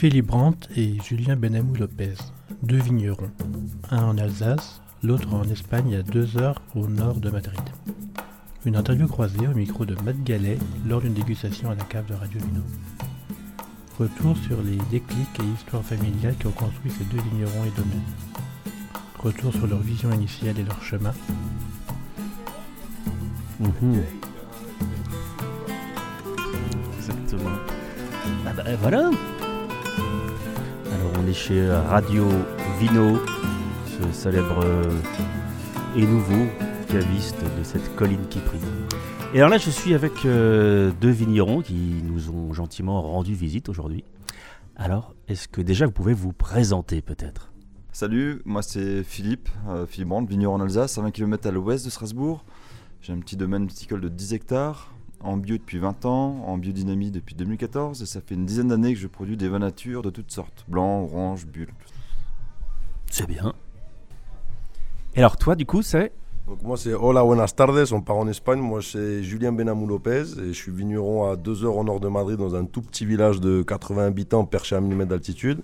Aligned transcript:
Philippe 0.00 0.28
Brandt 0.28 0.66
et 0.76 0.96
Julien 1.04 1.36
Benamou 1.36 1.74
Lopez, 1.74 2.14
deux 2.62 2.78
vignerons, 2.78 3.30
un 3.90 4.02
en 4.02 4.16
Alsace, 4.16 4.80
l'autre 5.02 5.34
en 5.34 5.42
Espagne 5.42 5.94
à 5.94 6.02
deux 6.02 6.38
heures 6.38 6.62
au 6.74 6.86
nord 6.86 7.16
de 7.16 7.28
Madrid. 7.28 7.60
Une 8.64 8.76
interview 8.76 9.06
croisée 9.06 9.46
au 9.46 9.52
micro 9.52 9.84
de 9.84 9.94
Matt 10.02 10.16
Gallet 10.24 10.56
lors 10.88 11.02
d'une 11.02 11.12
dégustation 11.12 11.68
à 11.70 11.74
la 11.74 11.84
cave 11.84 12.06
de 12.06 12.14
Radio 12.14 12.40
Vino. 12.40 12.62
Retour 13.98 14.38
sur 14.38 14.62
les 14.62 14.78
déclics 14.90 15.38
et 15.38 15.54
histoires 15.54 15.84
familiales 15.84 16.36
qui 16.40 16.46
ont 16.46 16.52
construit 16.52 16.92
ces 16.92 17.04
deux 17.04 17.20
vignerons 17.20 17.66
et 17.66 17.76
domaines. 17.76 18.00
Retour 19.18 19.52
sur 19.52 19.66
leur 19.66 19.80
vision 19.80 20.10
initiale 20.12 20.58
et 20.58 20.64
leur 20.64 20.82
chemin. 20.82 21.12
Mhm. 23.58 24.02
Exactement. 26.96 27.50
Ah 28.46 28.54
bah 28.54 28.64
voilà. 28.80 29.10
On 31.22 31.26
est 31.26 31.34
chez 31.34 31.70
Radio 31.70 32.26
Vino, 32.78 33.18
ce 33.84 34.10
célèbre 34.10 34.64
et 35.94 36.06
nouveau 36.06 36.46
caviste 36.88 37.36
de 37.58 37.62
cette 37.62 37.94
colline 37.94 38.26
qui 38.30 38.38
prie. 38.38 38.58
Et 39.34 39.36
alors 39.36 39.50
là 39.50 39.58
je 39.58 39.68
suis 39.68 39.92
avec 39.92 40.24
euh, 40.24 40.90
deux 40.98 41.10
vignerons 41.10 41.60
qui 41.60 42.02
nous 42.04 42.30
ont 42.30 42.54
gentiment 42.54 43.02
rendu 43.02 43.34
visite 43.34 43.68
aujourd'hui. 43.68 44.02
Alors 44.76 45.14
est-ce 45.28 45.46
que 45.46 45.60
déjà 45.60 45.84
vous 45.84 45.92
pouvez 45.92 46.14
vous 46.14 46.32
présenter 46.32 47.02
peut-être? 47.02 47.52
Salut, 47.92 48.40
moi 48.46 48.62
c'est 48.62 49.02
Philippe, 49.02 49.50
euh, 49.68 49.84
Philippe 49.86 50.08
Brandt, 50.08 50.30
vigneron 50.30 50.54
en 50.54 50.60
Alsace, 50.62 50.96
à 50.96 51.02
20 51.02 51.10
km 51.10 51.46
à 51.46 51.50
l'ouest 51.50 51.84
de 51.84 51.90
Strasbourg. 51.90 52.46
J'ai 53.02 53.12
un 53.12 53.18
petit 53.18 53.36
domaine 53.36 53.66
viticole 53.66 54.00
de 54.00 54.08
10 54.08 54.32
hectares, 54.32 54.94
en 55.22 55.36
bio 55.36 55.56
depuis 55.56 55.78
20 55.78 56.04
ans, 56.06 56.44
en 56.46 56.58
biodynamie 56.58 57.10
depuis 57.10 57.34
2014, 57.34 58.02
et 58.02 58.06
ça 58.06 58.20
fait 58.20 58.34
une 58.34 58.46
dizaine 58.46 58.68
d'années 58.68 58.94
que 58.94 59.00
je 59.00 59.06
produis 59.06 59.36
des 59.36 59.48
vins 59.48 59.58
nature 59.58 60.02
de 60.02 60.10
toutes 60.10 60.32
sortes, 60.32 60.64
blanc, 60.68 61.02
orange, 61.02 61.46
bulle. 61.46 61.72
C'est 63.10 63.26
bien. 63.26 63.52
Et 65.14 65.18
alors 65.18 65.36
toi 65.36 65.56
du 65.56 65.66
coup 65.66 65.82
c'est 65.82 66.12
Donc 66.46 66.62
moi 66.62 66.76
c'est 66.76 66.94
Hola 66.94 67.24
Buenas 67.24 67.48
Tardes, 67.56 67.92
on 67.92 68.00
part 68.00 68.16
en 68.16 68.28
Espagne. 68.28 68.60
Moi 68.60 68.80
c'est 68.80 69.24
Julien 69.24 69.50
Benamou 69.52 69.86
Lopez 69.86 70.22
et 70.38 70.48
je 70.48 70.52
suis 70.52 70.70
vigneron 70.70 71.28
à 71.28 71.36
2 71.36 71.64
heures 71.64 71.76
au 71.76 71.82
nord 71.82 71.98
de 71.98 72.08
Madrid 72.08 72.38
dans 72.38 72.54
un 72.54 72.64
tout 72.64 72.80
petit 72.80 73.04
village 73.04 73.40
de 73.40 73.62
80 73.62 74.06
habitants 74.06 74.44
perché 74.44 74.76
à 74.76 74.78
1 74.78 74.82
mm 74.82 75.06
d'altitude. 75.06 75.62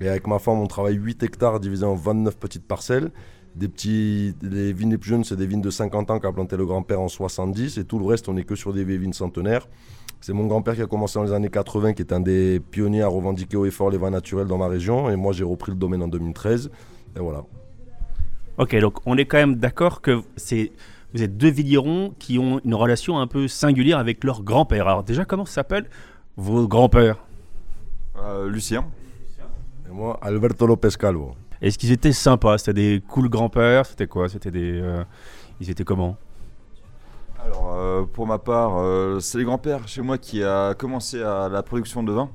Et 0.00 0.08
avec 0.08 0.26
ma 0.26 0.40
femme 0.40 0.58
on 0.58 0.66
travaille 0.66 0.96
8 0.96 1.22
hectares 1.22 1.60
divisés 1.60 1.86
en 1.86 1.94
29 1.94 2.36
petites 2.36 2.66
parcelles. 2.66 3.12
Des 3.56 3.68
petits, 3.68 4.34
les 4.42 4.72
vignes 4.72 4.90
les 4.90 4.98
plus 4.98 5.10
jeunes 5.10 5.24
c'est 5.24 5.36
des 5.36 5.46
vignes 5.46 5.60
de 5.60 5.70
50 5.70 6.10
ans 6.10 6.20
qu'a 6.20 6.32
planté 6.32 6.56
le 6.56 6.66
grand-père 6.66 7.00
en 7.00 7.08
70 7.08 7.78
et 7.78 7.84
tout 7.84 7.98
le 7.98 8.06
reste 8.06 8.28
on 8.28 8.36
est 8.36 8.44
que 8.44 8.54
sur 8.54 8.72
des 8.72 8.84
vignes 8.84 9.12
centenaires. 9.12 9.66
C'est 10.20 10.32
mon 10.32 10.46
grand-père 10.46 10.74
qui 10.74 10.82
a 10.82 10.86
commencé 10.86 11.18
dans 11.18 11.24
les 11.24 11.32
années 11.32 11.48
80 11.48 11.94
qui 11.94 12.02
est 12.02 12.12
un 12.12 12.20
des 12.20 12.60
pionniers 12.60 13.02
à 13.02 13.08
revendiquer 13.08 13.56
haut 13.56 13.66
et 13.66 13.70
fort 13.70 13.90
les 13.90 13.98
vins 13.98 14.10
naturels 14.10 14.46
dans 14.46 14.58
ma 14.58 14.68
région 14.68 15.10
et 15.10 15.16
moi 15.16 15.32
j'ai 15.32 15.44
repris 15.44 15.72
le 15.72 15.78
domaine 15.78 16.02
en 16.02 16.08
2013 16.08 16.70
et 17.16 17.18
voilà. 17.18 17.42
Ok, 18.58 18.76
donc 18.76 18.98
on 19.06 19.16
est 19.16 19.24
quand 19.24 19.38
même 19.38 19.56
d'accord 19.56 20.00
que 20.00 20.20
c'est 20.36 20.72
vous 21.12 21.22
êtes 21.22 21.36
deux 21.36 21.50
vignerons 21.50 22.14
qui 22.18 22.38
ont 22.38 22.60
une 22.64 22.74
relation 22.74 23.18
un 23.18 23.26
peu 23.26 23.48
singulière 23.48 23.98
avec 23.98 24.22
leur 24.22 24.42
grand-père. 24.44 24.86
Alors 24.86 25.02
déjà, 25.02 25.24
comment 25.24 25.44
s'appellent 25.44 25.88
vos 26.36 26.68
grands-pères? 26.68 27.16
Euh, 28.18 28.48
Lucien, 28.48 28.84
Et 29.88 29.92
moi 29.92 30.18
Alberto 30.22 30.66
López 30.66 30.90
Calvo. 30.98 31.34
Est-ce 31.62 31.76
qu'ils 31.78 31.92
étaient 31.92 32.12
sympas? 32.12 32.58
C'était 32.58 32.72
des 32.72 33.02
cool 33.06 33.28
grands-pères? 33.28 33.84
C'était 33.84 34.06
quoi? 34.06 34.28
C'était 34.28 34.50
des... 34.50 34.80
euh, 34.80 35.04
ils 35.60 35.68
étaient 35.70 35.84
comment? 35.84 36.16
Alors 37.44 37.74
euh, 37.74 38.04
pour 38.04 38.26
ma 38.26 38.38
part, 38.38 38.78
euh, 38.78 39.20
c'est 39.20 39.38
le 39.38 39.44
grand-père 39.44 39.88
chez 39.88 40.02
moi 40.02 40.18
qui 40.18 40.42
a 40.42 40.74
commencé 40.74 41.22
à 41.22 41.48
la 41.48 41.62
production 41.62 42.02
de 42.02 42.12
vin. 42.12 42.30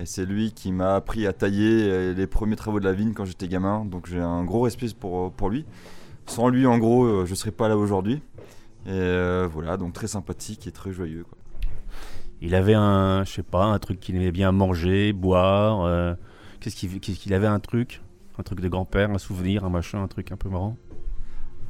Et 0.00 0.06
c'est 0.06 0.24
lui 0.24 0.52
qui 0.52 0.72
m'a 0.72 0.96
appris 0.96 1.26
à 1.26 1.32
tailler 1.32 2.14
les 2.14 2.26
premiers 2.26 2.56
travaux 2.56 2.80
de 2.80 2.84
la 2.84 2.92
vigne 2.92 3.12
quand 3.12 3.24
j'étais 3.24 3.48
gamin. 3.48 3.84
Donc 3.84 4.06
j'ai 4.06 4.20
un 4.20 4.44
gros 4.44 4.62
respect 4.62 4.88
pour, 4.98 5.30
pour 5.32 5.50
lui. 5.50 5.64
Sans 6.26 6.48
lui, 6.48 6.66
en 6.66 6.78
gros, 6.78 7.24
je 7.24 7.30
ne 7.30 7.36
serais 7.36 7.52
pas 7.52 7.68
là 7.68 7.76
aujourd'hui. 7.76 8.22
Et 8.86 8.90
euh, 8.90 9.48
voilà, 9.50 9.76
donc 9.76 9.92
très 9.92 10.08
sympathique 10.08 10.66
et 10.66 10.72
très 10.72 10.92
joyeux. 10.92 11.24
quoi. 11.24 11.38
Il 12.40 12.54
avait 12.54 12.74
un, 12.74 13.24
je 13.24 13.32
sais 13.32 13.42
pas, 13.42 13.64
un 13.66 13.78
truc 13.78 14.00
qu'il 14.00 14.16
aimait 14.16 14.32
bien 14.32 14.52
manger, 14.52 15.12
boire. 15.12 16.16
Qu'est-ce 16.60 16.76
qu'il 16.76 16.98
qu'est-ce 17.00 17.18
qu'il 17.20 17.32
avait 17.32 17.46
un 17.46 17.60
truc? 17.60 18.02
Un 18.38 18.42
truc 18.42 18.60
de 18.60 18.68
grand-père, 18.68 19.10
un 19.10 19.18
souvenir, 19.18 19.64
un 19.64 19.70
machin, 19.70 20.02
un 20.02 20.08
truc 20.08 20.32
un 20.32 20.36
peu 20.36 20.48
marrant 20.48 20.76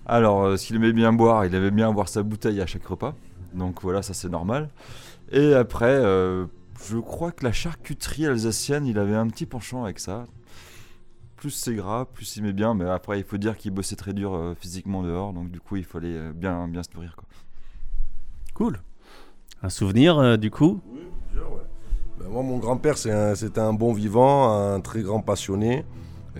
Alors, 0.06 0.44
euh, 0.44 0.56
s'il 0.56 0.76
aimait 0.76 0.92
bien 0.92 1.12
boire, 1.12 1.44
il 1.44 1.54
aimait 1.54 1.70
bien 1.70 1.88
avoir 1.88 2.08
sa 2.08 2.22
bouteille 2.22 2.60
à 2.60 2.66
chaque 2.66 2.86
repas. 2.86 3.14
Donc 3.52 3.82
voilà, 3.82 4.02
ça 4.02 4.14
c'est 4.14 4.28
normal. 4.30 4.70
Et 5.30 5.54
après, 5.54 5.92
euh, 5.92 6.46
je 6.86 6.98
crois 6.98 7.32
que 7.32 7.44
la 7.44 7.52
charcuterie 7.52 8.26
alsacienne, 8.26 8.86
il 8.86 8.98
avait 8.98 9.14
un 9.14 9.28
petit 9.28 9.46
penchant 9.46 9.84
avec 9.84 9.98
ça. 9.98 10.24
Plus 11.36 11.50
c'est 11.50 11.74
gras, 11.74 12.06
plus 12.06 12.36
il 12.36 12.40
aimait 12.40 12.52
bien. 12.54 12.74
Mais 12.74 12.84
après, 12.88 13.18
il 13.18 13.24
faut 13.24 13.36
dire 13.36 13.56
qu'il 13.56 13.70
bossait 13.70 13.96
très 13.96 14.14
dur 14.14 14.34
euh, 14.34 14.54
physiquement 14.54 15.02
dehors. 15.02 15.32
Donc 15.34 15.50
du 15.50 15.60
coup, 15.60 15.76
il 15.76 15.84
fallait 15.84 16.16
euh, 16.16 16.32
bien, 16.32 16.66
bien 16.68 16.82
se 16.82 16.88
nourrir. 16.94 17.14
Quoi. 17.16 17.26
Cool. 18.54 18.80
Un 19.62 19.68
souvenir, 19.68 20.18
euh, 20.18 20.36
du 20.36 20.50
coup? 20.50 20.80
Ben, 22.18 22.28
moi, 22.28 22.42
mon 22.42 22.58
grand-père, 22.58 22.94
un- 23.06 23.34
c'était 23.34 23.60
un, 23.60 23.72
bon 23.74 23.92
vivant, 23.92 24.50
un 24.74 24.80
très 24.80 25.02
grand 25.02 25.20
passionné. 25.20 25.84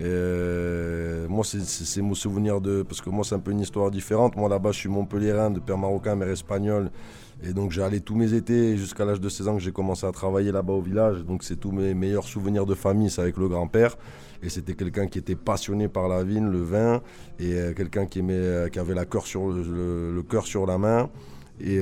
Euh, 0.01 1.27
moi, 1.29 1.43
c'est- 1.43 2.01
mon 2.01 2.13
souvenir 2.13 2.61
de. 2.61 2.83
Parce 2.83 3.01
que 3.01 3.09
moi, 3.09 3.23
c'est 3.23 3.35
un 3.35 3.39
peu 3.39 3.51
une 3.51 3.61
histoire 3.61 3.91
différente. 3.91 4.35
Moi, 4.35 4.49
là-bas, 4.49 4.71
je 4.71 4.79
suis 4.79 4.89
montpelliérain, 4.89 5.49
de 5.51 5.59
père 5.59 5.77
marocain, 5.77 6.15
mère 6.15 6.29
espagnole. 6.29 6.91
Et 7.43 7.53
donc, 7.53 7.71
j'ai 7.71 7.83
allé 7.83 7.99
tous 8.01 8.15
mes 8.15 8.33
étés, 8.33 8.77
jusqu'à 8.77 9.05
l'âge 9.05 9.19
de 9.19 9.29
16 9.29 9.47
ans, 9.47 9.55
que 9.55 9.61
j'ai 9.61 9.71
commencé 9.71 10.05
à 10.05 10.11
travailler 10.11 10.51
là-bas 10.51 10.73
au 10.73 10.81
village. 10.81 11.23
Donc, 11.25 11.43
c'est 11.43 11.57
tous 11.57 11.71
mes 11.71 11.93
meilleurs 11.93 12.25
souvenirs 12.25 12.65
de 12.65 12.75
famille, 12.75 13.09
c'est 13.09 13.21
avec 13.21 13.37
le 13.37 13.47
grand-père. 13.47 13.97
Et 14.41 14.49
c'était 14.49 14.73
quelqu'un 14.73 15.07
qui 15.07 15.19
était 15.19 15.35
passionné 15.35 15.87
par 15.87 16.07
la 16.07 16.23
vigne, 16.23 16.49
le 16.49 16.61
vin, 16.61 17.01
et 17.39 17.53
euh, 17.53 17.73
quelqu'un 17.73 18.05
qui, 18.05 18.21
euh, 18.21 18.67
qui 18.69 18.79
avait 18.79 18.95
sur 19.25 19.47
le, 19.49 20.21
cœur 20.29 20.45
sur 20.45 20.65
la 20.65 20.77
main. 20.77 21.09
Et. 21.59 21.81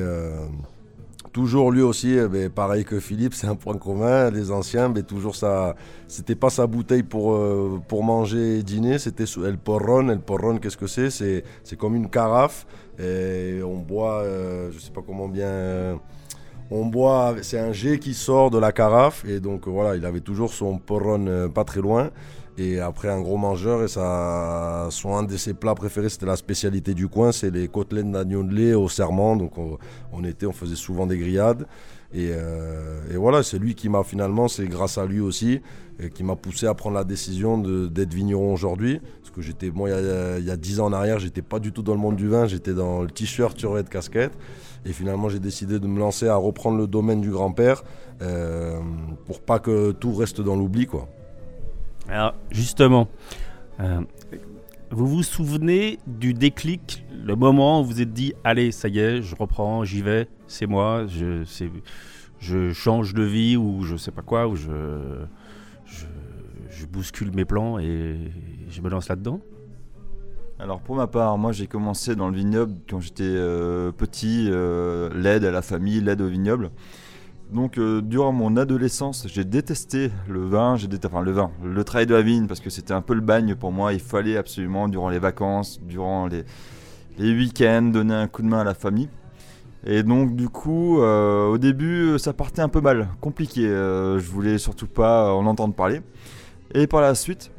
Toujours 1.34 1.72
lui 1.72 1.82
aussi, 1.82 2.14
eh 2.14 2.28
ben, 2.28 2.50
pareil 2.50 2.86
que 2.86 3.00
Philippe, 3.00 3.34
c'est 3.40 3.48
un 3.48 3.56
point 3.56 3.78
commun. 3.78 4.30
Les 4.32 4.52
anciens, 4.52 4.90
ben, 4.90 5.04
toujours 5.04 5.36
ça. 5.36 5.76
C'était 6.08 6.36
pas 6.36 6.50
sa 6.50 6.68
bouteille 6.68 7.04
pour, 7.04 7.34
euh, 7.34 7.82
pour 7.88 8.04
manger 8.04 8.60
et 8.60 8.64
dîner, 8.64 9.00
c'était 9.00 9.26
El 9.46 9.58
Porron. 9.58 10.10
El 10.10 10.20
Porron, 10.22 10.58
qu'est-ce 10.60 10.78
que 10.78 10.88
c'est? 10.88 11.10
C'est, 11.10 11.44
c'est 11.64 11.78
comme 11.78 11.96
une 11.96 12.10
carafe. 12.10 12.66
Et 13.00 13.62
on 13.64 13.80
boit, 13.80 14.22
euh, 14.22 14.72
je 14.72 14.80
sais 14.80 14.92
pas 14.92 15.02
comment 15.06 15.28
bien. 15.28 15.48
euh, 15.48 15.96
on 16.72 16.86
boit, 16.86 17.36
c'est 17.42 17.60
un 17.60 17.72
jet 17.74 18.00
qui 18.00 18.14
sort 18.14 18.50
de 18.52 18.58
la 18.60 18.72
carafe. 18.72 19.26
Et 19.26 19.40
donc 19.40 19.68
voilà, 19.68 19.96
il 19.96 20.06
avait 20.06 20.22
toujours 20.22 20.54
son 20.54 20.78
Porron 20.78 21.26
euh, 21.28 21.48
pas 21.50 21.64
très 21.66 21.82
loin. 21.82 22.10
Et 22.58 22.80
après, 22.80 23.10
un 23.10 23.20
gros 23.20 23.38
mangeur, 23.38 23.84
et 23.84 23.88
ça, 23.88 24.88
son, 24.92 25.16
un 25.16 25.24
de 25.24 25.38
ses 25.38 25.56
plats 25.56 25.74
préférés, 25.74 26.10
c'était 26.10 26.28
la 26.28 26.36
spécialité 26.36 26.94
du 26.94 27.08
coin, 27.08 27.32
c'est 27.32 27.50
les 27.50 27.68
côtelettes 27.68 28.12
d'agneau 28.12 28.44
de 28.44 28.54
lait 28.54 28.74
au 28.76 28.88
serment. 28.90 29.36
Donc 29.36 29.54
on, 29.58 30.24
était, 30.24 30.46
on 30.46 30.52
faisait 30.52 30.76
souvent 30.76 31.08
des 31.08 31.18
grillades. 31.18 31.66
Et, 32.14 32.30
euh, 32.32 33.02
et 33.12 33.18
voilà, 33.18 33.42
c'est 33.42 33.58
lui 33.58 33.74
qui 33.74 33.90
m'a 33.90 34.04
finalement, 34.04 34.48
c'est 34.48 34.68
grâce 34.68 35.00
à 35.00 35.06
lui 35.08 35.20
aussi, 35.20 35.62
qui 36.14 36.24
m'a 36.24 36.36
poussé 36.36 36.68
à 36.68 36.76
prendre 36.76 36.96
la 36.96 37.04
décision 37.04 37.58
d'être 37.58 38.14
vigneron 38.14 38.54
aujourd'hui. 38.54 39.02
Parce 39.22 39.32
que 39.32 39.42
j'étais, 39.42 39.72
moi, 39.72 39.90
il 39.90 40.46
y 40.46 40.52
a- 40.52 40.58
dix 40.58 40.80
ans 40.80 40.86
en 40.86 40.94
arrière, 40.94 41.18
j'étais 41.18 41.42
pas 41.42 41.58
du 41.58 41.72
tout 41.72 41.82
dans 41.82 41.94
le 41.96 42.00
monde 42.00 42.18
du 42.18 42.28
vin, 42.28 42.46
j'étais 42.46 42.76
dans 42.76 43.02
le 43.02 43.10
t-shirt, 43.10 43.58
survêt 43.58 43.82
de 43.82 43.90
casquette. 43.90 44.34
Et 44.86 44.94
finalement, 44.94 45.28
j'ai 45.28 45.40
décidé 45.40 45.80
de 45.80 45.88
me 45.88 45.98
lancer 45.98 46.28
à 46.28 46.36
reprendre 46.36 46.78
le 46.78 46.86
domaine 46.86 47.22
du 47.22 47.32
grand-père 47.32 47.84
euh, 48.22 48.78
pour 49.26 49.42
pas 49.42 49.58
que 49.58 49.92
tout 49.92 50.14
reste 50.14 50.40
dans 50.40 50.56
l'oubli, 50.56 50.86
quoi. 50.86 51.08
Alors, 52.10 52.36
justement, 52.52 53.08
euh, 53.80 54.02
vous 54.92 55.08
vous 55.08 55.24
souvenez 55.24 56.00
du 56.06 56.34
déclic, 56.34 57.06
le 57.12 57.36
moment 57.36 57.82
où 57.82 57.86
vous 57.86 58.02
êtes 58.02 58.14
dit 58.14 58.34
Allez, 58.44 58.72
ça 58.72 58.88
y 58.88 59.00
est, 59.00 59.22
je 59.22 59.36
reprends, 59.36 59.84
j'y 59.84 60.02
vais, 60.02 60.28
c'est 60.48 60.68
moi, 60.68 61.06
je, 61.08 61.44
je 62.40 62.74
change 62.74 63.14
de 63.14 63.24
vie 63.24 63.58
ou 63.58 63.84
je 63.84 63.96
sais 63.96 64.12
pas 64.12 64.22
quoi, 64.22 64.48
ou 64.48 64.56
je, 64.56 64.70
je, 65.86 66.06
je 66.70 66.86
bouscule 66.86 67.32
mes 67.34 67.46
plans 67.46 67.80
et 67.80 68.18
je 68.70 68.82
me 68.82 68.90
lance 68.90 69.10
là-dedans? 69.10 69.40
Alors 70.60 70.80
pour 70.80 70.96
ma 70.96 71.08
part, 71.08 71.38
moi 71.38 71.52
j'ai 71.52 71.68
commencé 71.68 72.16
dans 72.16 72.30
le 72.30 72.38
vignoble 72.38 72.76
quand 72.90 73.00
j'étais 73.00 73.24
euh, 73.24 73.92
petit, 73.92 74.48
euh, 74.50 75.10
l'aide 75.14 75.44
à 75.46 75.52
la 75.52 75.62
famille, 75.62 76.00
l'aide 76.00 76.22
au 76.22 76.28
vignoble. 76.28 76.72
Donc 77.54 77.78
euh, 77.78 78.02
durant 78.02 78.32
mon 78.32 78.58
adolescence, 78.58 79.28
j'ai 79.28 79.46
détesté 79.46 80.10
le 80.28 80.44
vin, 80.44 80.76
j'ai 80.76 80.88
détesté, 80.88 81.16
le 81.24 81.32
vin, 81.32 81.52
le 81.64 81.84
travail 81.84 82.08
de 82.08 82.16
la 82.16 82.24
vigne 82.24 82.48
parce 82.48 82.60
que 82.60 82.72
c'était 82.72 82.94
un 82.94 83.02
peu 83.02 83.14
le 83.14 83.22
bagne 83.22 83.54
pour 83.54 83.72
moi. 83.72 83.94
Il 83.94 84.00
fallait 84.00 84.38
absolument 84.38 84.88
durant 84.88 85.10
les 85.10 85.20
vacances, 85.20 85.80
durant 85.84 86.28
les, 86.28 86.44
week-ends, 87.20 87.84
donner 87.84 88.16
un 88.16 88.28
coup 88.28 88.42
de 88.42 88.48
main 88.48 88.62
à 88.62 88.64
la 88.64 88.74
famille. 88.74 89.08
Et 89.86 90.02
donc 90.02 90.36
du 90.36 90.50
coup, 90.50 91.00
euh, 91.00 91.46
au 91.48 91.60
début, 91.60 92.18
ça 92.18 92.34
partait 92.34 92.64
un 92.64 92.70
peu 92.70 92.82
mal, 92.82 93.10
compliqué. 93.22 93.68
Euh, 93.68 94.18
je 94.18 94.32
voulais 94.32 94.58
surtout 94.58 94.88
pas 94.88 95.32
en 95.32 95.46
entendre 95.46 95.76
parler. 95.76 96.02
Et 96.74 96.88
par 96.88 97.02
la 97.02 97.14
suite, 97.14 97.52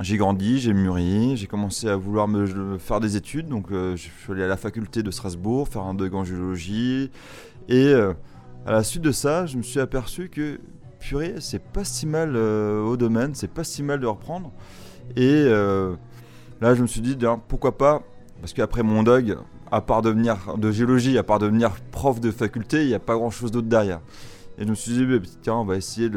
j'ai 0.00 0.18
grandi, 0.18 0.58
j'ai 0.58 0.74
mûri, 0.74 1.38
j'ai 1.38 1.46
commencé 1.46 1.88
à 1.88 1.96
vouloir 1.96 2.28
me 2.28 2.76
faire 2.76 3.00
des 3.00 3.16
études. 3.16 3.48
Donc, 3.48 3.72
euh, 3.72 3.96
je 3.96 4.02
suis 4.02 4.32
allé 4.32 4.42
à 4.42 4.48
la 4.48 4.58
faculté 4.58 5.02
de 5.02 5.10
Strasbourg, 5.10 5.66
faire 5.66 5.82
un 5.82 5.94
degré 5.94 6.18
en 6.18 6.24
géologie. 6.24 7.10
Et 7.70 7.94
à 8.66 8.72
la 8.72 8.82
suite 8.82 9.02
de 9.02 9.12
ça, 9.12 9.46
je 9.46 9.56
me 9.56 9.62
suis 9.62 9.80
aperçu 9.80 10.28
que 10.28 10.58
purée, 10.98 11.34
c'est 11.40 11.62
pas 11.62 11.84
si 11.84 12.06
mal 12.06 12.36
au 12.36 12.96
domaine, 12.96 13.34
c'est 13.34 13.50
pas 13.50 13.64
si 13.64 13.82
mal 13.82 14.00
de 14.00 14.06
reprendre. 14.06 14.52
Et 15.16 15.44
là, 15.44 16.74
je 16.74 16.82
me 16.82 16.86
suis 16.86 17.00
dit, 17.00 17.16
pourquoi 17.48 17.76
pas, 17.76 18.02
parce 18.40 18.52
qu'après 18.52 18.82
mon 18.82 19.02
dog, 19.02 19.36
à 19.70 19.80
part 19.80 20.02
devenir 20.02 20.56
de 20.56 20.70
géologie, 20.70 21.18
à 21.18 21.22
part 21.22 21.38
devenir 21.38 21.72
prof 21.90 22.20
de 22.20 22.30
faculté, 22.30 22.82
il 22.82 22.88
n'y 22.88 22.94
a 22.94 23.00
pas 23.00 23.16
grand 23.16 23.30
chose 23.30 23.50
d'autre 23.50 23.68
derrière. 23.68 24.00
Et 24.56 24.64
je 24.64 24.68
me 24.70 24.74
suis 24.74 24.92
dit, 24.92 25.04
bah, 25.04 25.16
tiens, 25.42 25.56
on 25.56 25.64
va 25.64 25.76
essayer 25.76 26.08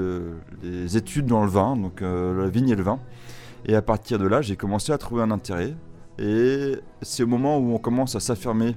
les 0.62 0.96
études 0.96 1.26
dans 1.26 1.44
le 1.44 1.50
vin, 1.50 1.76
donc 1.76 2.02
la 2.02 2.48
vigne 2.48 2.70
et 2.70 2.76
le 2.76 2.84
vin. 2.84 3.00
Et 3.66 3.76
à 3.76 3.82
partir 3.82 4.20
de 4.20 4.28
là, 4.28 4.42
j'ai 4.42 4.56
commencé 4.56 4.92
à 4.94 4.98
trouver 4.98 5.24
un 5.24 5.32
intérêt. 5.32 5.76
Et 6.20 6.78
c'est 7.02 7.24
au 7.24 7.28
moment 7.28 7.58
où 7.58 7.74
on 7.74 7.78
commence 7.78 8.16
à 8.16 8.20
s'affirmer, 8.20 8.76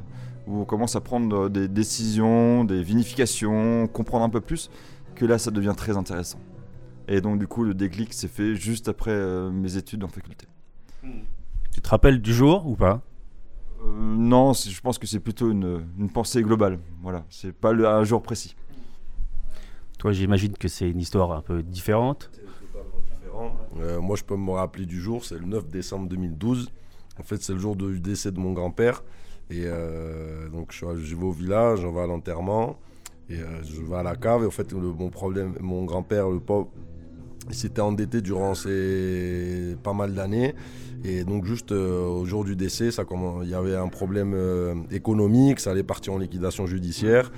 où 0.50 0.60
on 0.60 0.64
commence 0.64 0.96
à 0.96 1.00
prendre 1.00 1.48
des 1.48 1.68
décisions, 1.68 2.64
des 2.64 2.82
vinifications, 2.82 3.86
comprendre 3.86 4.24
un 4.24 4.30
peu 4.30 4.40
plus, 4.40 4.70
que 5.14 5.24
là, 5.24 5.38
ça 5.38 5.50
devient 5.50 5.74
très 5.76 5.96
intéressant. 5.96 6.40
Et 7.08 7.20
donc, 7.20 7.38
du 7.38 7.46
coup, 7.46 7.64
le 7.64 7.74
déclic 7.74 8.12
s'est 8.12 8.28
fait 8.28 8.54
juste 8.54 8.88
après 8.88 9.12
euh, 9.12 9.50
mes 9.50 9.76
études 9.76 10.02
en 10.04 10.08
faculté. 10.08 10.46
Tu 11.72 11.80
te 11.80 11.88
rappelles 11.88 12.20
du 12.20 12.32
jour 12.34 12.66
ou 12.66 12.76
pas? 12.76 13.00
Euh, 13.82 13.86
Non, 14.16 14.52
je 14.52 14.80
pense 14.80 14.98
que 14.98 15.06
c'est 15.06 15.20
plutôt 15.20 15.50
une, 15.50 15.84
pensée 16.12 16.42
globale. 16.42 16.78
Voilà, 17.02 17.24
c'est 17.30 17.52
pas 17.52 17.70
un 17.72 18.04
jour 18.04 18.22
précis. 18.22 18.56
Toi, 19.98 20.12
j'imagine 20.12 20.52
que 20.56 20.68
c'est 20.68 20.90
une 20.90 21.00
histoire 21.00 21.32
un 21.32 21.42
peu 21.42 21.62
différente. 21.62 22.30
Euh, 23.78 24.00
moi, 24.00 24.16
je 24.16 24.24
peux 24.24 24.36
me 24.36 24.50
rappeler 24.50 24.86
du 24.86 25.00
jour, 25.00 25.24
c'est 25.24 25.38
le 25.38 25.46
9 25.46 25.68
décembre 25.68 26.08
2012. 26.08 26.70
En 27.18 27.22
fait, 27.22 27.42
c'est 27.42 27.52
le 27.52 27.58
jour 27.58 27.76
du 27.76 28.00
décès 28.00 28.32
de 28.32 28.38
mon 28.38 28.52
grand-père. 28.52 29.02
Et 29.50 29.64
euh, 29.64 30.48
donc, 30.48 30.72
je, 30.72 30.86
vais 30.86 31.24
au 31.24 31.32
village, 31.32 31.84
on 31.84 31.92
va 31.92 32.04
à 32.04 32.06
l'enterrement. 32.06 32.78
Et 33.28 33.34
euh, 33.34 33.62
je 33.64 33.82
vais 33.82 33.96
à 33.96 34.02
la 34.02 34.14
cave. 34.14 34.44
Et 34.44 34.46
en 34.46 34.50
fait, 34.50 34.72
mon 34.72 35.10
problème, 35.10 35.54
mon 35.60 35.84
grand-père, 35.84 36.30
le 36.30 36.40
pauvre, 36.40 36.68
il 37.48 37.54
s'était 37.54 37.80
endetté 37.80 38.20
durant 38.20 38.54
ces 38.54 39.76
pas 39.82 39.92
mal 39.92 40.14
d'années. 40.14 40.54
Et 41.02 41.24
donc 41.24 41.46
juste 41.46 41.72
au 41.72 42.26
jour 42.26 42.44
du 42.44 42.54
décès, 42.54 42.90
ça, 42.90 43.04
il 43.42 43.48
y 43.48 43.54
avait 43.54 43.74
un 43.74 43.88
problème 43.88 44.36
économique, 44.90 45.58
ça 45.58 45.70
allait 45.70 45.82
partir 45.82 46.12
en 46.12 46.18
liquidation 46.18 46.66
judiciaire. 46.66 47.32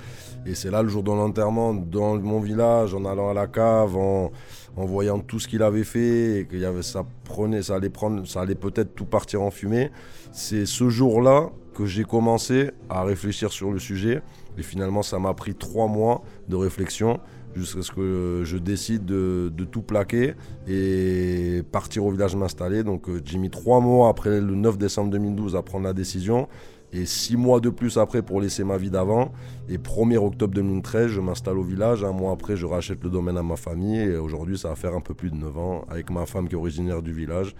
Et 0.45 0.53
c'est 0.53 0.69
là 0.69 0.83
le 0.83 0.89
jour 0.89 1.01
de 1.01 1.09
l'enterrement, 1.09 1.73
dans 1.73 2.19
mon 2.19 2.41
village, 2.41 2.93
en 2.93 3.05
allant 3.05 3.29
à 3.29 3.33
la 3.33 3.47
cave, 3.47 3.95
en, 3.95 4.31
voyant 4.75 5.19
tout 5.19 5.39
ce 5.39 5.47
qu'il 5.47 5.63
avait 5.63 5.85
fait 5.85 6.39
et 6.39 6.45
que 6.45 6.81
ça 6.81 7.05
prenait, 7.23 7.61
ça 7.61 7.75
allait 7.75 7.91
ça 8.25 8.41
allait 8.41 8.55
peut-être 8.55 8.93
tout 8.93 9.05
partir 9.05 9.41
en 9.41 9.49
fumée. 9.49 9.89
C'est 10.33 10.65
ce 10.65 10.89
jour-là 10.89 11.49
que 11.73 11.85
j'ai 11.85 12.03
commencé 12.03 12.71
à 12.89 13.03
réfléchir 13.03 13.51
sur 13.51 13.71
le 13.71 13.79
sujet. 13.79 14.21
Et 14.57 14.63
finalement, 14.63 15.01
ça 15.01 15.19
m'a 15.19 15.33
pris 15.33 15.55
trois 15.55 15.87
mois 15.87 16.23
de 16.47 16.55
réflexion 16.55 17.19
jusqu'à 17.55 17.81
ce 17.81 17.91
que 17.91 18.41
je 18.43 18.57
décide 18.57 19.05
de, 19.05 19.51
tout 19.71 19.81
plaquer 19.81 20.33
et 20.67 21.63
partir 21.71 22.05
au 22.05 22.11
village 22.11 22.35
m'installer. 22.35 22.83
Donc 22.83 23.09
euh, 23.09 23.21
j'ai 23.23 23.37
mis 23.37 23.49
trois 23.49 23.79
mois 23.79 24.09
après 24.09 24.41
le 24.41 24.55
9 24.55 24.77
décembre 24.77 25.11
2012 25.11 25.55
à 25.55 25.61
prendre 25.61 25.85
la 25.85 25.93
décision 25.93 26.47
et 26.91 27.05
six 27.05 27.35
mois 27.35 27.59
de 27.59 27.69
plus 27.69 27.97
après 27.97 28.21
pour 28.21 28.39
laisser 28.39 28.63
ma 28.63 28.77
vie 28.77 28.91
d'avant. 28.91 29.31
Et 29.67 29.77
1er 29.77 30.17
octobre 30.17 30.53
2013, 30.53 31.07
je 31.07 31.21
m'installe 31.21 31.57
au 31.57 31.63
village. 31.63 32.03
Un 32.03 32.11
mois 32.11 32.31
après, 32.31 32.55
je 32.55 32.65
rachète 32.65 33.03
le 33.03 33.09
domaine 33.09 33.37
à 33.37 33.43
ma 33.43 33.55
famille. 33.55 33.99
Et 33.99 34.15
aujourd'hui, 34.15 34.57
ça 34.57 34.69
va 34.69 34.75
faire 34.75 34.93
un 34.93 35.01
peu 35.01 35.13
plus 35.13 35.31
de 35.31 35.35
9 35.35 35.57
ans 35.57 35.85
avec 35.89 36.11
ma 36.11 36.25
femme 36.25 36.47
qui 36.47 36.53
est 36.53 36.57
originaire 36.57 37.01
du 37.01 37.11
village 37.11 37.55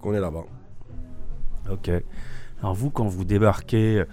qu'on 0.00 0.14
est 0.14 0.20
là-bas. 0.20 0.44
Ok. 1.70 1.90
Alors 2.62 2.74
vous, 2.74 2.90
quand 2.90 3.06
vous 3.06 3.24
débarquez 3.24 4.04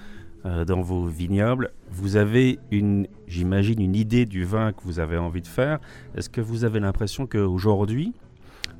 euh, 0.45 0.65
dans 0.65 0.81
vos 0.81 1.05
vignobles, 1.05 1.71
vous 1.91 2.15
avez 2.15 2.57
une, 2.71 3.07
j'imagine, 3.27 3.79
une 3.79 3.95
idée 3.95 4.25
du 4.25 4.43
vin 4.43 4.71
que 4.71 4.81
vous 4.83 4.99
avez 4.99 5.17
envie 5.17 5.41
de 5.41 5.47
faire. 5.47 5.79
Est-ce 6.15 6.29
que 6.29 6.41
vous 6.41 6.63
avez 6.63 6.79
l'impression 6.79 7.27
qu'aujourd'hui, 7.27 8.13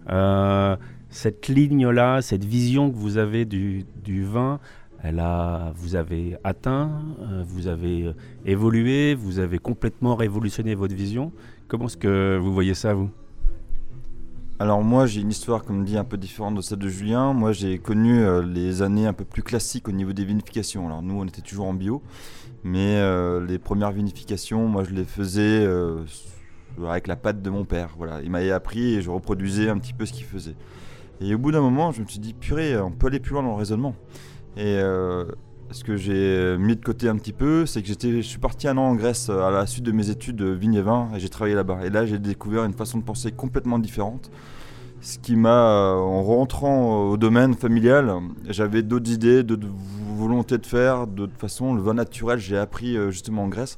euh, 0.10 0.76
cette 1.10 1.48
ligne-là, 1.48 2.22
cette 2.22 2.46
vision 2.46 2.90
que 2.90 2.96
vous 2.96 3.18
avez 3.18 3.46
du, 3.46 3.86
vin, 4.24 4.60
elle 5.04 5.20
a, 5.20 5.72
vous 5.76 5.96
avez 5.96 6.36
atteint, 6.44 6.90
euh, 7.22 7.44
vous 7.46 7.68
avez 7.68 8.08
euh, 8.08 8.14
évolué, 8.46 9.14
vous 9.14 9.38
avez 9.38 9.60
complètement 9.60 10.16
révolutionné 10.16 10.74
votre 10.74 10.96
vision? 10.96 11.32
Comment 11.68 11.86
est-ce 11.86 11.98
que 11.98 12.40
vous 12.42 12.54
voyez 12.54 12.74
ça, 12.74 12.96
vous? 12.96 13.10
Alors 14.60 14.84
moi 14.84 15.06
j'ai 15.06 15.22
une 15.22 15.30
histoire 15.30 15.64
comme 15.64 15.86
dit 15.86 15.98
un 15.98 16.04
peu 16.04 16.18
différente 16.18 16.56
de 16.56 16.62
celle 16.62 16.80
de 16.80 16.90
Julien. 16.90 17.34
Moi 17.34 17.54
j'ai 17.54 17.80
connu 17.80 18.22
euh, 18.22 18.42
les 18.42 18.82
années 18.82 19.08
un 19.08 19.14
peu 19.14 19.26
plus 19.26 19.42
classiques 19.42 19.88
au 19.88 19.92
niveau 19.92 20.14
des 20.14 20.26
vinifications. 20.26 20.86
Alors 20.86 21.02
nous 21.02 21.20
on 21.20 21.26
était 21.26 21.42
toujours 21.42 21.68
en 21.68 21.74
bio, 21.74 22.02
mais 22.64 23.02
les 23.48 23.58
premières 23.58 23.92
vinifications 23.92 24.68
moi 24.68 24.84
je 24.84 24.92
les 24.92 25.06
faisais 25.06 25.66
avec 26.88 27.08
la 27.08 27.16
pâte 27.16 27.42
de 27.42 27.50
mon 27.50 27.66
père. 27.66 27.90
Voilà, 27.98 28.22
il 28.22 28.30
m'avait 28.30 28.52
appris 28.52 28.96
et 28.96 29.02
je 29.02 29.10
reproduisais 29.10 29.70
un 29.70 29.78
petit 29.78 29.94
peu 29.94 30.06
ce 30.06 30.14
qu'il 30.14 30.26
faisait. 30.26 30.56
Et 31.22 31.34
au 31.34 31.38
bout 31.38 31.52
d'un 31.52 31.62
moment 31.62 31.92
je 31.92 32.02
me 32.02 32.08
suis 32.08 32.20
dit 32.20 32.34
purée 32.34 32.78
on 32.80 32.92
peut 32.92 33.08
aller 33.08 33.20
plus 33.20 33.34
loin 33.34 33.44
dans 33.44 33.52
le 33.52 33.56
raisonnement. 33.56 33.96
Et 34.58 34.78
euh, 34.78 35.26
ce 35.72 35.84
que 35.84 35.96
j'ai 35.98 36.58
mis 36.58 36.76
de 36.76 36.84
côté 36.84 37.08
un 37.08 37.16
petit 37.18 37.34
peu, 37.34 37.66
c'est 37.66 37.82
que 37.84 37.88
je 37.88 38.22
suis 38.22 38.40
parti 38.40 38.68
un 38.68 38.78
an 38.78 38.84
en 38.84 38.96
Grèce 38.96 39.30
euh, 39.30 39.44
à 39.44 39.52
la 39.52 39.68
suite 39.68 39.84
de 39.84 39.92
mes 39.92 40.10
études 40.10 40.36
de 40.36 40.48
vigne 40.48 40.76
et 40.76 40.82
vin 40.82 41.10
et 41.16 41.20
j'ai 41.20 41.30
travaillé 41.30 41.56
là-bas. 41.56 41.80
Et 41.86 41.90
là, 41.90 42.06
j'ai 42.06 42.18
découvert 42.18 42.64
une 42.64 42.74
façon 42.74 42.98
de 42.98 43.04
penser 43.04 43.32
complètement 43.32 43.78
différente. 43.78 44.32
Ce 45.02 45.20
qui 45.20 45.36
m'a, 45.36 45.50
euh, 45.50 45.96
en 45.96 46.24
rentrant 46.24 47.10
au 47.10 47.18
domaine 47.18 47.54
familial, 47.54 48.16
j'avais 48.48 48.82
d'autres 48.82 49.12
idées, 49.12 49.44
d'autres 49.44 49.68
volontés 50.18 50.58
de 50.58 50.66
faire. 50.66 51.08
De 51.08 51.28
toute 51.28 51.38
façon, 51.38 51.76
le 51.76 51.82
vin 51.82 51.94
naturel, 51.94 52.40
j'ai 52.40 52.58
appris 52.58 52.98
justement 53.12 53.44
en 53.44 53.48
Grèce. 53.48 53.78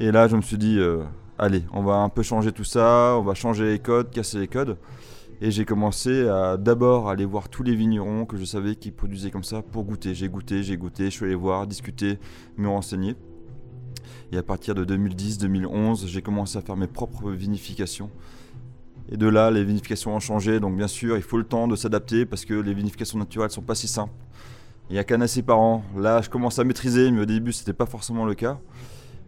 Et 0.00 0.10
là, 0.10 0.26
je 0.26 0.36
me 0.36 0.42
suis 0.42 0.58
dit, 0.58 0.80
allez, 1.38 1.62
on 1.72 1.82
va 1.82 1.96
un 1.96 2.08
peu 2.08 2.22
changer 2.22 2.50
tout 2.50 2.64
ça, 2.64 3.16
on 3.18 3.22
va 3.22 3.34
changer 3.34 3.72
les 3.72 3.78
codes, 3.78 4.10
casser 4.10 4.38
les 4.38 4.48
codes. 4.48 4.76
Et 5.40 5.52
j'ai 5.52 5.64
commencé 5.64 6.26
à 6.28 6.56
d'abord 6.56 7.08
aller 7.08 7.24
voir 7.24 7.48
tous 7.48 7.62
les 7.62 7.76
vignerons 7.76 8.26
que 8.26 8.36
je 8.36 8.44
savais 8.44 8.74
qui 8.74 8.90
produisaient 8.90 9.30
comme 9.30 9.44
ça 9.44 9.62
pour 9.62 9.84
goûter. 9.84 10.12
J'ai 10.12 10.28
goûté, 10.28 10.64
j'ai 10.64 10.76
goûté, 10.76 11.04
je 11.04 11.10
suis 11.10 11.24
allé 11.26 11.36
voir, 11.36 11.68
discuter, 11.68 12.18
me 12.56 12.68
renseigner. 12.68 13.14
Et 14.32 14.36
à 14.36 14.42
partir 14.42 14.74
de 14.74 14.84
2010-2011, 14.84 16.06
j'ai 16.06 16.22
commencé 16.22 16.58
à 16.58 16.60
faire 16.60 16.76
mes 16.76 16.88
propres 16.88 17.30
vinifications. 17.30 18.10
Et 19.10 19.16
de 19.16 19.28
là, 19.28 19.50
les 19.52 19.64
vinifications 19.64 20.14
ont 20.14 20.20
changé. 20.20 20.58
Donc 20.58 20.76
bien 20.76 20.88
sûr, 20.88 21.16
il 21.16 21.22
faut 21.22 21.38
le 21.38 21.44
temps 21.44 21.68
de 21.68 21.76
s'adapter 21.76 22.26
parce 22.26 22.44
que 22.44 22.54
les 22.54 22.74
vinifications 22.74 23.18
naturelles 23.18 23.50
sont 23.50 23.62
pas 23.62 23.76
si 23.76 23.86
simples. 23.86 24.12
Il 24.90 24.94
n'y 24.94 24.98
a 24.98 25.04
qu'un 25.04 25.20
assez 25.20 25.42
par 25.42 25.60
an. 25.60 25.84
Là, 25.96 26.20
je 26.20 26.30
commence 26.30 26.58
à 26.58 26.64
maîtriser, 26.64 27.10
mais 27.12 27.20
au 27.20 27.26
début, 27.26 27.52
ce 27.52 27.60
n'était 27.60 27.74
pas 27.74 27.86
forcément 27.86 28.24
le 28.24 28.34
cas. 28.34 28.58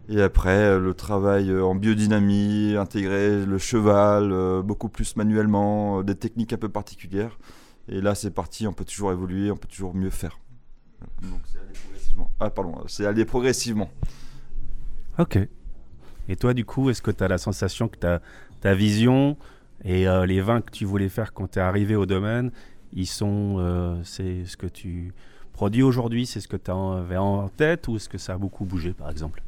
Et 0.09 0.21
après, 0.21 0.57
euh, 0.57 0.79
le 0.79 0.93
travail 0.93 1.49
euh, 1.49 1.63
en 1.63 1.75
biodynamie, 1.75 2.75
intégrer 2.77 3.45
le 3.45 3.57
cheval, 3.57 4.31
euh, 4.31 4.61
beaucoup 4.61 4.89
plus 4.89 5.15
manuellement, 5.15 6.03
des 6.03 6.15
techniques 6.15 6.53
un 6.53 6.57
peu 6.57 6.69
particulières. 6.69 7.37
Et 7.87 8.01
là, 8.01 8.15
c'est 8.15 8.31
parti, 8.31 8.67
on 8.67 8.73
peut 8.73 8.85
toujours 8.85 9.11
évoluer, 9.11 9.51
on 9.51 9.57
peut 9.57 9.67
toujours 9.67 9.93
mieux 9.93 10.09
faire. 10.09 10.39
Donc 11.21 11.41
c'est 11.45 11.59
aller 11.59 11.73
progressivement. 11.73 12.31
Ah, 12.39 12.49
pardon, 12.49 12.75
c'est 12.87 13.05
aller 13.05 13.25
progressivement. 13.25 13.89
Ok. 15.17 15.37
Et 16.29 16.35
toi, 16.35 16.53
du 16.53 16.65
coup, 16.65 16.89
est-ce 16.89 17.01
que 17.01 17.11
tu 17.11 17.23
as 17.23 17.27
la 17.27 17.37
sensation 17.37 17.87
que 17.87 17.97
ta, 17.97 18.73
vision 18.73 19.37
et 19.83 20.05
les 20.27 20.41
vins 20.41 20.61
que 20.61 20.69
tu 20.69 20.85
voulais 20.85 21.09
faire 21.09 21.33
quand 21.33 21.51
tu 21.51 21.59
es 21.59 21.61
arrivé 21.61 21.95
au 21.95 22.05
domaine, 22.05 22.51
ils 22.93 23.07
sont, 23.07 23.99
c'est 24.03 24.45
ce 24.45 24.55
que 24.55 24.67
tu 24.67 25.13
produis 25.51 25.81
aujourd'hui, 25.81 26.27
c'est 26.27 26.39
ce 26.39 26.47
que 26.47 26.57
tu 26.57 26.69
avais 26.69 27.17
en 27.17 27.49
tête 27.49 27.87
ou 27.87 27.95
est-ce 27.95 28.07
que 28.07 28.19
ça 28.19 28.33
a 28.33 28.37
beaucoup 28.37 28.63
bougé, 28.63 28.93
par 28.93 29.09
exemple? 29.09 29.41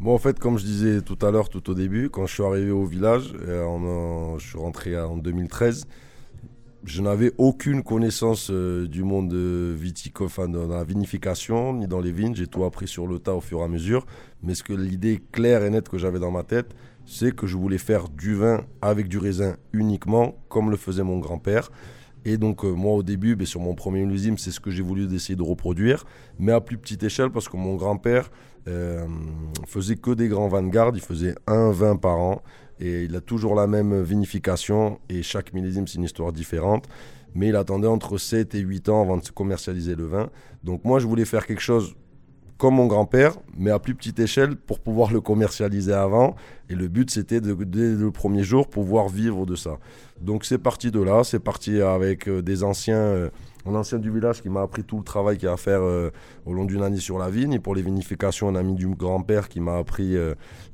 Bon, 0.00 0.14
en 0.14 0.18
fait, 0.18 0.38
comme 0.38 0.58
je 0.58 0.64
disais 0.64 1.02
tout 1.02 1.18
à 1.20 1.30
l'heure, 1.30 1.50
tout 1.50 1.68
au 1.68 1.74
début, 1.74 2.08
quand 2.08 2.24
je 2.24 2.32
suis 2.32 2.42
arrivé 2.42 2.70
au 2.70 2.86
village, 2.86 3.34
euh, 3.46 4.38
je 4.38 4.48
suis 4.48 4.58
rentré 4.58 4.98
en 4.98 5.18
2013, 5.18 5.86
je 6.84 7.02
n'avais 7.02 7.32
aucune 7.36 7.82
connaissance 7.82 8.48
euh, 8.50 8.88
du 8.88 9.04
monde 9.04 9.34
viticole, 9.34 10.28
enfin, 10.28 10.48
dans 10.48 10.66
la 10.66 10.84
vinification, 10.84 11.74
ni 11.74 11.86
dans 11.86 12.00
les 12.00 12.12
vignes. 12.12 12.34
J'ai 12.34 12.46
tout 12.46 12.64
appris 12.64 12.88
sur 12.88 13.06
le 13.06 13.18
tas 13.18 13.34
au 13.34 13.42
fur 13.42 13.60
et 13.60 13.64
à 13.64 13.68
mesure. 13.68 14.06
Mais 14.42 14.54
ce 14.54 14.62
que 14.62 14.72
l'idée 14.72 15.20
claire 15.32 15.64
et 15.64 15.68
nette 15.68 15.90
que 15.90 15.98
j'avais 15.98 16.18
dans 16.18 16.30
ma 16.30 16.44
tête, 16.44 16.74
c'est 17.04 17.36
que 17.36 17.46
je 17.46 17.58
voulais 17.58 17.76
faire 17.76 18.08
du 18.08 18.34
vin 18.34 18.64
avec 18.80 19.06
du 19.06 19.18
raisin 19.18 19.58
uniquement, 19.74 20.38
comme 20.48 20.70
le 20.70 20.78
faisait 20.78 21.02
mon 21.02 21.18
grand-père. 21.18 21.70
Et 22.24 22.38
donc, 22.38 22.64
euh, 22.64 22.72
moi, 22.72 22.94
au 22.94 23.02
début, 23.02 23.36
ben, 23.36 23.46
sur 23.46 23.60
mon 23.60 23.74
premier 23.74 24.04
millésime, 24.06 24.38
c'est 24.38 24.50
ce 24.50 24.60
que 24.60 24.70
j'ai 24.70 24.82
voulu 24.82 25.14
essayer 25.14 25.36
de 25.36 25.42
reproduire, 25.42 26.04
mais 26.38 26.52
à 26.52 26.62
plus 26.62 26.78
petite 26.78 27.02
échelle, 27.02 27.30
parce 27.30 27.50
que 27.50 27.58
mon 27.58 27.76
grand-père 27.76 28.30
euh, 28.70 29.06
faisait 29.66 29.96
que 29.96 30.12
des 30.12 30.28
grands 30.28 30.48
garde, 30.68 30.96
il 30.96 31.02
faisait 31.02 31.34
un 31.46 31.70
vin 31.70 31.96
par 31.96 32.18
an, 32.18 32.42
et 32.78 33.04
il 33.04 33.14
a 33.16 33.20
toujours 33.20 33.54
la 33.54 33.66
même 33.66 34.02
vinification, 34.02 34.98
et 35.08 35.22
chaque 35.22 35.52
millésime, 35.52 35.86
c'est 35.86 35.98
une 35.98 36.04
histoire 36.04 36.32
différente. 36.32 36.86
Mais 37.34 37.48
il 37.48 37.56
attendait 37.56 37.86
entre 37.86 38.18
7 38.18 38.54
et 38.54 38.58
8 38.58 38.88
ans 38.88 39.02
avant 39.02 39.16
de 39.16 39.24
se 39.24 39.30
commercialiser 39.30 39.94
le 39.94 40.06
vin. 40.06 40.30
Donc, 40.64 40.84
moi, 40.84 40.98
je 40.98 41.06
voulais 41.06 41.24
faire 41.24 41.46
quelque 41.46 41.62
chose 41.62 41.94
comme 42.60 42.74
mon 42.74 42.86
grand-père, 42.86 43.32
mais 43.56 43.70
à 43.70 43.78
plus 43.78 43.94
petite 43.94 44.18
échelle 44.20 44.54
pour 44.54 44.80
pouvoir 44.80 45.10
le 45.12 45.22
commercialiser 45.22 45.94
avant. 45.94 46.36
Et 46.68 46.74
le 46.74 46.88
but, 46.88 47.10
c'était 47.10 47.40
dès 47.40 47.50
le 47.50 48.10
premier 48.10 48.42
jour, 48.42 48.68
pouvoir 48.68 49.08
vivre 49.08 49.46
de 49.46 49.56
ça. 49.56 49.78
Donc 50.20 50.44
c'est 50.44 50.58
parti 50.58 50.90
de 50.90 51.00
là, 51.00 51.24
c'est 51.24 51.38
parti 51.38 51.80
avec 51.80 52.28
euh, 52.28 52.42
des 52.42 52.62
anciens, 52.62 52.98
euh, 52.98 53.30
un 53.64 53.74
ancien 53.74 53.98
du 53.98 54.10
village 54.10 54.42
qui 54.42 54.50
m'a 54.50 54.60
appris 54.60 54.84
tout 54.84 54.98
le 54.98 55.04
travail 55.04 55.38
qu'il 55.38 55.46
y 55.46 55.48
a 55.48 55.54
à 55.54 55.56
faire 55.56 55.80
euh, 55.80 56.10
au 56.44 56.52
long 56.52 56.66
d'une 56.66 56.82
année 56.82 56.98
sur 56.98 57.18
la 57.18 57.30
vigne. 57.30 57.54
Et 57.54 57.58
pour 57.58 57.74
les 57.74 57.80
vinifications, 57.80 58.46
un 58.50 58.56
ami 58.56 58.74
du 58.74 58.88
grand-père 58.88 59.48
qui 59.48 59.60
m'a 59.60 59.78
appris 59.78 60.14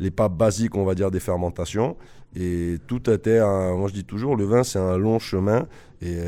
les 0.00 0.10
pas 0.10 0.28
basiques, 0.28 0.74
on 0.74 0.84
va 0.84 0.96
dire, 0.96 1.12
des 1.12 1.20
fermentations. 1.20 1.96
Et 2.34 2.78
tout 2.88 3.08
était, 3.08 3.40
moi 3.40 3.86
je 3.86 3.94
dis 3.94 4.04
toujours, 4.04 4.36
le 4.36 4.44
vin 4.44 4.64
c'est 4.64 4.80
un 4.80 4.98
long 4.98 5.18
chemin 5.18 5.66
et 6.02 6.18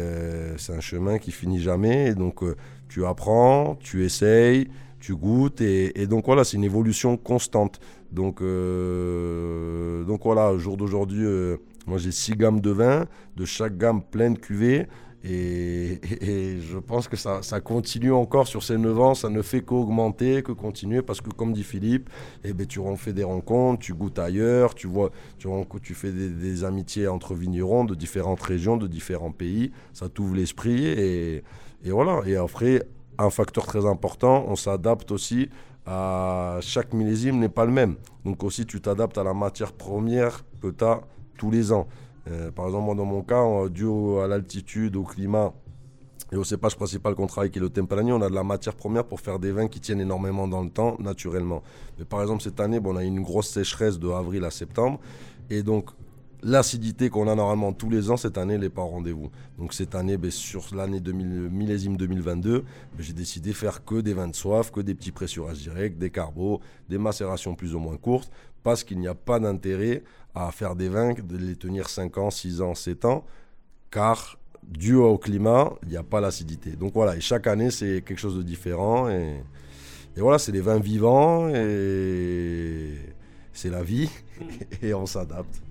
c'est 0.56 0.72
un 0.72 0.80
chemin 0.80 1.18
qui 1.18 1.32
finit 1.32 1.60
jamais. 1.60 2.10
Et 2.10 2.14
donc 2.14 2.44
tu 2.88 3.04
apprends, 3.04 3.76
tu 3.80 4.04
essayes, 4.04 4.68
tu 5.00 5.14
goûtes 5.14 5.60
et, 5.60 6.06
donc 6.06 6.26
voilà, 6.26 6.44
c'est 6.44 6.56
une 6.56 6.64
évolution 6.64 7.16
constante. 7.16 7.80
Donc, 8.12 8.40
euh, 8.40 10.04
donc 10.04 10.22
voilà, 10.24 10.52
au 10.52 10.58
jour 10.58 10.76
d'aujourd'hui, 10.76 11.24
euh, 11.24 11.56
moi 11.86 11.98
j'ai 11.98 12.12
six 12.12 12.36
gammes 12.36 12.60
de 12.60 12.70
vin, 12.70 13.06
de 13.36 13.44
chaque 13.44 13.76
gamme 13.76 14.02
pleine 14.02 14.34
de 14.34 14.38
cuvées. 14.38 14.86
Et, 15.24 15.98
je 16.60 16.78
pense 16.78 17.08
que 17.08 17.16
ça, 17.16 17.42
ça, 17.42 17.60
continue 17.60 18.12
encore 18.12 18.46
sur 18.46 18.62
ces 18.62 18.78
9 18.78 19.00
ans, 19.00 19.14
ça 19.14 19.28
ne 19.28 19.42
fait 19.42 19.62
qu'augmenter, 19.62 20.42
que 20.42 20.52
continuer, 20.52 21.02
parce 21.02 21.20
que 21.20 21.30
comme 21.30 21.52
dit 21.52 21.64
Philippe, 21.64 22.08
eh 22.44 22.52
ben, 22.52 22.66
tu 22.66 22.80
fais 22.96 23.12
des 23.12 23.24
rencontres, 23.24 23.80
tu 23.80 23.94
goûtes 23.94 24.18
ailleurs, 24.20 24.76
tu, 24.76 24.86
vois, 24.86 25.10
tu, 25.38 25.48
tu 25.82 25.94
fais 25.94 26.12
des, 26.12 26.28
des, 26.28 26.62
amitiés 26.62 27.08
entre 27.08 27.34
vignerons 27.34 27.84
de 27.84 27.96
différentes 27.96 28.40
régions, 28.40 28.76
de 28.76 28.86
différents 28.86 29.32
pays, 29.32 29.72
ça 29.92 30.08
t'ouvre 30.08 30.36
l'esprit, 30.36 30.86
et, 30.86 31.42
et 31.84 31.90
voilà. 31.90 32.22
Et 32.24 32.36
après, 32.36 32.84
un 33.18 33.30
facteur 33.30 33.66
très 33.66 33.84
important, 33.86 34.44
on 34.48 34.56
s'adapte 34.56 35.10
aussi 35.10 35.48
à 35.86 36.58
chaque 36.60 36.92
millésime 36.92 37.38
n'est 37.38 37.48
pas 37.48 37.64
le 37.64 37.72
même. 37.72 37.96
Donc 38.24 38.44
aussi 38.44 38.66
tu 38.66 38.80
t'adaptes 38.80 39.18
à 39.18 39.24
la 39.24 39.34
matière 39.34 39.72
première 39.72 40.44
que 40.60 40.68
tu 40.68 40.84
as 40.84 41.00
tous 41.36 41.50
les 41.50 41.72
ans. 41.72 41.86
Euh, 42.30 42.50
par 42.50 42.66
exemple, 42.66 42.94
dans 42.96 43.04
mon 43.04 43.22
cas, 43.22 43.42
dû 43.68 43.86
à 44.22 44.26
l'altitude, 44.26 44.96
au 44.96 45.02
climat 45.02 45.52
et 46.30 46.36
au 46.36 46.44
cépage 46.44 46.76
principal 46.76 47.14
qu'on 47.14 47.26
travaille 47.26 47.50
qui 47.50 47.58
est 47.58 47.62
le 47.62 47.70
Tempranillo, 47.70 48.16
on 48.16 48.22
a 48.22 48.28
de 48.28 48.34
la 48.34 48.44
matière 48.44 48.74
première 48.74 49.04
pour 49.04 49.20
faire 49.20 49.38
des 49.38 49.50
vins 49.50 49.66
qui 49.66 49.80
tiennent 49.80 50.00
énormément 50.00 50.46
dans 50.46 50.62
le 50.62 50.68
temps, 50.68 50.96
naturellement. 50.98 51.62
Mais 51.98 52.04
par 52.04 52.20
exemple, 52.20 52.42
cette 52.42 52.60
année, 52.60 52.80
bon, 52.80 52.92
on 52.92 52.96
a 52.96 53.04
une 53.04 53.22
grosse 53.22 53.48
sécheresse 53.48 53.98
de 53.98 54.08
avril 54.10 54.44
à 54.44 54.50
septembre. 54.50 55.00
Et 55.48 55.62
donc, 55.62 55.88
L'acidité 56.42 57.10
qu'on 57.10 57.26
a 57.26 57.34
normalement 57.34 57.72
tous 57.72 57.90
les 57.90 58.10
ans, 58.10 58.16
cette 58.16 58.38
année, 58.38 58.54
elle 58.54 58.60
n'est 58.60 58.68
pas 58.68 58.82
au 58.82 58.88
rendez-vous. 58.88 59.30
Donc 59.58 59.74
cette 59.74 59.96
année, 59.96 60.16
ben, 60.16 60.30
sur 60.30 60.72
l'année 60.72 61.00
millésime 61.00 61.96
2022, 61.96 62.60
ben, 62.60 62.66
j'ai 63.00 63.12
décidé 63.12 63.50
de 63.50 63.56
faire 63.56 63.84
que 63.84 64.00
des 64.00 64.14
vins 64.14 64.28
de 64.28 64.36
soif, 64.36 64.70
que 64.70 64.80
des 64.80 64.94
petits 64.94 65.10
pressurages 65.10 65.58
directs, 65.58 65.98
des 65.98 66.10
carbos, 66.10 66.60
des 66.88 66.98
macérations 66.98 67.56
plus 67.56 67.74
ou 67.74 67.80
moins 67.80 67.96
courtes, 67.96 68.30
parce 68.62 68.84
qu'il 68.84 69.00
n'y 69.00 69.08
a 69.08 69.16
pas 69.16 69.40
d'intérêt 69.40 70.04
à 70.32 70.52
faire 70.52 70.76
des 70.76 70.88
vins, 70.88 71.12
de 71.12 71.36
les 71.36 71.56
tenir 71.56 71.88
5 71.88 72.16
ans, 72.18 72.30
6 72.30 72.62
ans, 72.62 72.74
7 72.76 73.04
ans, 73.04 73.24
car 73.90 74.38
dû 74.62 74.94
au 74.94 75.18
climat, 75.18 75.72
il 75.82 75.88
n'y 75.88 75.96
a 75.96 76.04
pas 76.04 76.20
l'acidité. 76.20 76.70
Donc 76.70 76.92
voilà, 76.94 77.16
et 77.16 77.20
chaque 77.20 77.48
année, 77.48 77.72
c'est 77.72 78.02
quelque 78.02 78.20
chose 78.20 78.36
de 78.36 78.42
différent. 78.42 79.08
Et, 79.08 79.42
et 80.16 80.20
voilà, 80.20 80.38
c'est 80.38 80.52
des 80.52 80.60
vins 80.60 80.78
vivants, 80.78 81.48
et 81.48 82.94
c'est 83.52 83.70
la 83.70 83.82
vie, 83.82 84.08
et 84.82 84.94
on 84.94 85.06
s'adapte. 85.06 85.62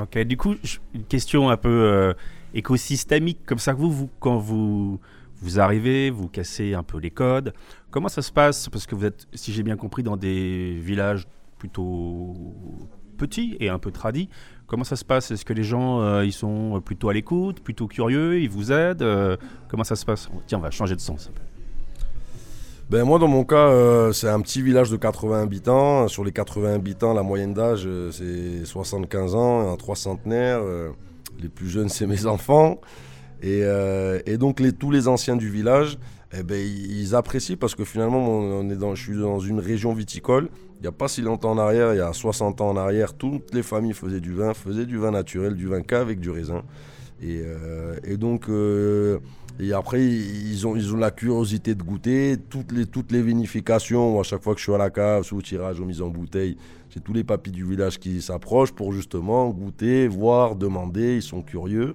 Ok, 0.00 0.18
du 0.24 0.36
coup, 0.36 0.54
une 0.94 1.04
question 1.04 1.48
un 1.48 1.56
peu 1.56 1.68
euh, 1.70 2.12
écosystémique, 2.52 3.46
comme 3.46 3.58
ça 3.58 3.72
que 3.72 3.78
vous, 3.78 3.90
vous, 3.90 4.10
quand 4.20 4.36
vous, 4.36 5.00
vous 5.40 5.58
arrivez, 5.58 6.10
vous 6.10 6.28
cassez 6.28 6.74
un 6.74 6.82
peu 6.82 6.98
les 6.98 7.10
codes, 7.10 7.54
comment 7.90 8.08
ça 8.08 8.20
se 8.20 8.30
passe? 8.30 8.68
Parce 8.68 8.86
que 8.86 8.94
vous 8.94 9.06
êtes, 9.06 9.26
si 9.32 9.52
j'ai 9.52 9.62
bien 9.62 9.76
compris, 9.76 10.02
dans 10.02 10.16
des 10.16 10.76
villages 10.80 11.26
plutôt 11.58 12.34
petits 13.16 13.56
et 13.60 13.70
un 13.70 13.78
peu 13.78 13.90
tradis. 13.90 14.28
Comment 14.66 14.84
ça 14.84 14.96
se 14.96 15.04
passe? 15.04 15.30
Est-ce 15.30 15.44
que 15.44 15.54
les 15.54 15.64
gens, 15.64 16.02
euh, 16.02 16.24
ils 16.24 16.32
sont 16.32 16.82
plutôt 16.84 17.08
à 17.08 17.14
l'écoute, 17.14 17.60
plutôt 17.60 17.86
curieux, 17.86 18.40
ils 18.40 18.50
vous 18.50 18.72
aident? 18.72 19.02
Euh, 19.02 19.36
Comment 19.68 19.84
ça 19.84 19.96
se 19.96 20.04
passe? 20.04 20.28
Tiens, 20.46 20.58
on 20.58 20.60
va 20.60 20.70
changer 20.70 20.94
de 20.94 21.00
sens. 21.00 21.30
Ben 22.88 23.02
moi 23.02 23.18
dans 23.18 23.26
mon 23.26 23.42
cas 23.42 23.68
euh, 23.68 24.12
c'est 24.12 24.28
un 24.28 24.40
petit 24.40 24.62
village 24.62 24.90
de 24.90 24.96
80 24.96 25.42
habitants. 25.42 26.06
Sur 26.06 26.22
les 26.22 26.30
80 26.30 26.74
habitants 26.74 27.14
la 27.14 27.24
moyenne 27.24 27.52
d'âge 27.52 27.82
euh, 27.84 28.12
c'est 28.12 28.64
75 28.64 29.34
ans, 29.34 29.72
un 29.72 29.76
trois 29.76 29.96
centenaires. 29.96 30.60
Euh, 30.62 30.90
les 31.40 31.48
plus 31.48 31.68
jeunes 31.68 31.88
c'est 31.88 32.06
mes 32.06 32.26
enfants. 32.26 32.80
Et, 33.42 33.64
donc 34.38 34.62
tous 34.78 34.92
les 34.92 35.08
anciens 35.08 35.34
du 35.34 35.50
village, 35.50 35.98
eh 36.32 36.44
ben, 36.44 36.56
ils, 36.56 37.14
apprécient 37.16 37.56
parce 37.56 37.74
que 37.74 37.84
finalement 37.84 38.18
on 38.18 38.70
est 38.70 38.76
dans, 38.76 38.94
je 38.94 39.02
suis 39.02 39.16
dans 39.18 39.40
une 39.40 39.58
région 39.58 39.92
viticole. 39.92 40.48
Il 40.78 40.82
n'y 40.82 40.88
a 40.88 40.92
pas 40.92 41.08
si 41.08 41.22
longtemps 41.22 41.50
en 41.50 41.58
arrière, 41.58 41.92
il 41.92 41.98
y 41.98 42.00
a 42.00 42.12
60 42.12 42.60
ans 42.60 42.68
en 42.68 42.76
arrière, 42.76 43.14
toutes 43.14 43.52
les 43.52 43.64
familles 43.64 43.94
faisaient 43.94 44.20
du 44.20 44.32
vin, 44.32 44.54
faisaient 44.54 44.86
du 44.86 44.96
vin 44.96 45.10
naturel, 45.10 45.56
du 45.56 45.66
vin 45.66 45.82
qu'avec 45.82 46.20
du 46.20 46.30
raisin. 46.30 46.62
Et, 47.22 47.42
et 48.04 48.16
donc 48.16 48.48
et 49.58 49.72
après, 49.72 50.04
ils 50.04 50.66
ont, 50.66 50.76
ils 50.76 50.94
ont 50.94 50.98
la 50.98 51.10
curiosité 51.10 51.74
de 51.74 51.82
goûter. 51.82 52.36
Toutes 52.50 52.72
les, 52.72 52.84
toutes 52.84 53.10
les 53.10 53.22
vinifications, 53.22 54.20
à 54.20 54.22
chaque 54.22 54.42
fois 54.42 54.52
que 54.52 54.60
je 54.60 54.64
suis 54.64 54.74
à 54.74 54.78
la 54.78 54.90
cave, 54.90 55.22
sous 55.22 55.40
tirage 55.40 55.80
ou 55.80 55.86
mise 55.86 56.02
en 56.02 56.08
bouteille, 56.08 56.56
j'ai 56.90 57.00
tous 57.00 57.14
les 57.14 57.24
papis 57.24 57.52
du 57.52 57.64
village 57.64 57.98
qui 57.98 58.20
s'approchent 58.20 58.72
pour 58.72 58.92
justement 58.92 59.48
goûter, 59.48 60.08
voir, 60.08 60.56
demander. 60.56 61.16
Ils 61.16 61.22
sont 61.22 61.42
curieux. 61.42 61.94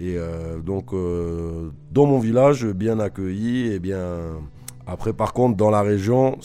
Et 0.00 0.16
euh, 0.16 0.58
donc, 0.58 0.92
euh, 0.92 1.70
dans 1.92 2.06
mon 2.06 2.18
village, 2.18 2.66
bien 2.66 2.98
accueilli. 2.98 3.72
Et 3.72 3.78
bien. 3.78 4.40
Après, 4.88 5.12
par 5.12 5.32
contre, 5.32 5.56
dans 5.56 5.70
la 5.70 5.82
région 5.82 6.38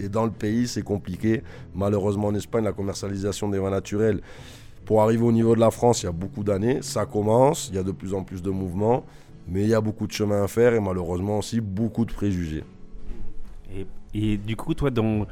et 0.00 0.08
dans 0.08 0.24
le 0.24 0.30
pays, 0.30 0.68
c'est 0.68 0.82
compliqué. 0.82 1.42
Malheureusement, 1.74 2.28
en 2.28 2.34
Espagne, 2.34 2.64
la 2.64 2.72
commercialisation 2.72 3.48
des 3.48 3.58
vins 3.58 3.70
naturels, 3.70 4.20
pour 4.84 5.02
arriver 5.02 5.24
au 5.24 5.32
niveau 5.32 5.54
de 5.54 5.60
la 5.60 5.70
France, 5.70 6.02
il 6.02 6.06
y 6.06 6.08
a 6.08 6.12
beaucoup 6.12 6.44
d'années. 6.44 6.80
Ça 6.82 7.06
commence, 7.06 7.68
il 7.68 7.76
y 7.76 7.78
a 7.78 7.82
de 7.82 7.92
plus 7.92 8.14
en 8.14 8.22
plus 8.22 8.42
de 8.42 8.50
mouvements. 8.50 9.04
Mais 9.48 9.62
il 9.62 9.68
y 9.68 9.74
a 9.74 9.80
beaucoup 9.80 10.06
de 10.06 10.12
chemin 10.12 10.42
à 10.42 10.48
faire 10.48 10.74
et 10.74 10.80
malheureusement 10.80 11.38
aussi 11.38 11.60
beaucoup 11.60 12.04
de 12.04 12.12
préjugés. 12.12 12.64
Et, 14.14 14.36
du 14.36 14.56
coup, 14.56 14.74
toi, 14.74 14.90
dans, 14.90 15.26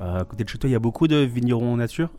à 0.00 0.24
côté 0.24 0.44
de 0.44 0.48
chez 0.48 0.58
toi, 0.58 0.68
il 0.68 0.72
y 0.72 0.76
a 0.76 0.80
beaucoup 0.80 1.06
de 1.06 1.16
vignerons 1.16 1.74
en 1.74 1.76
nature? 1.76 2.10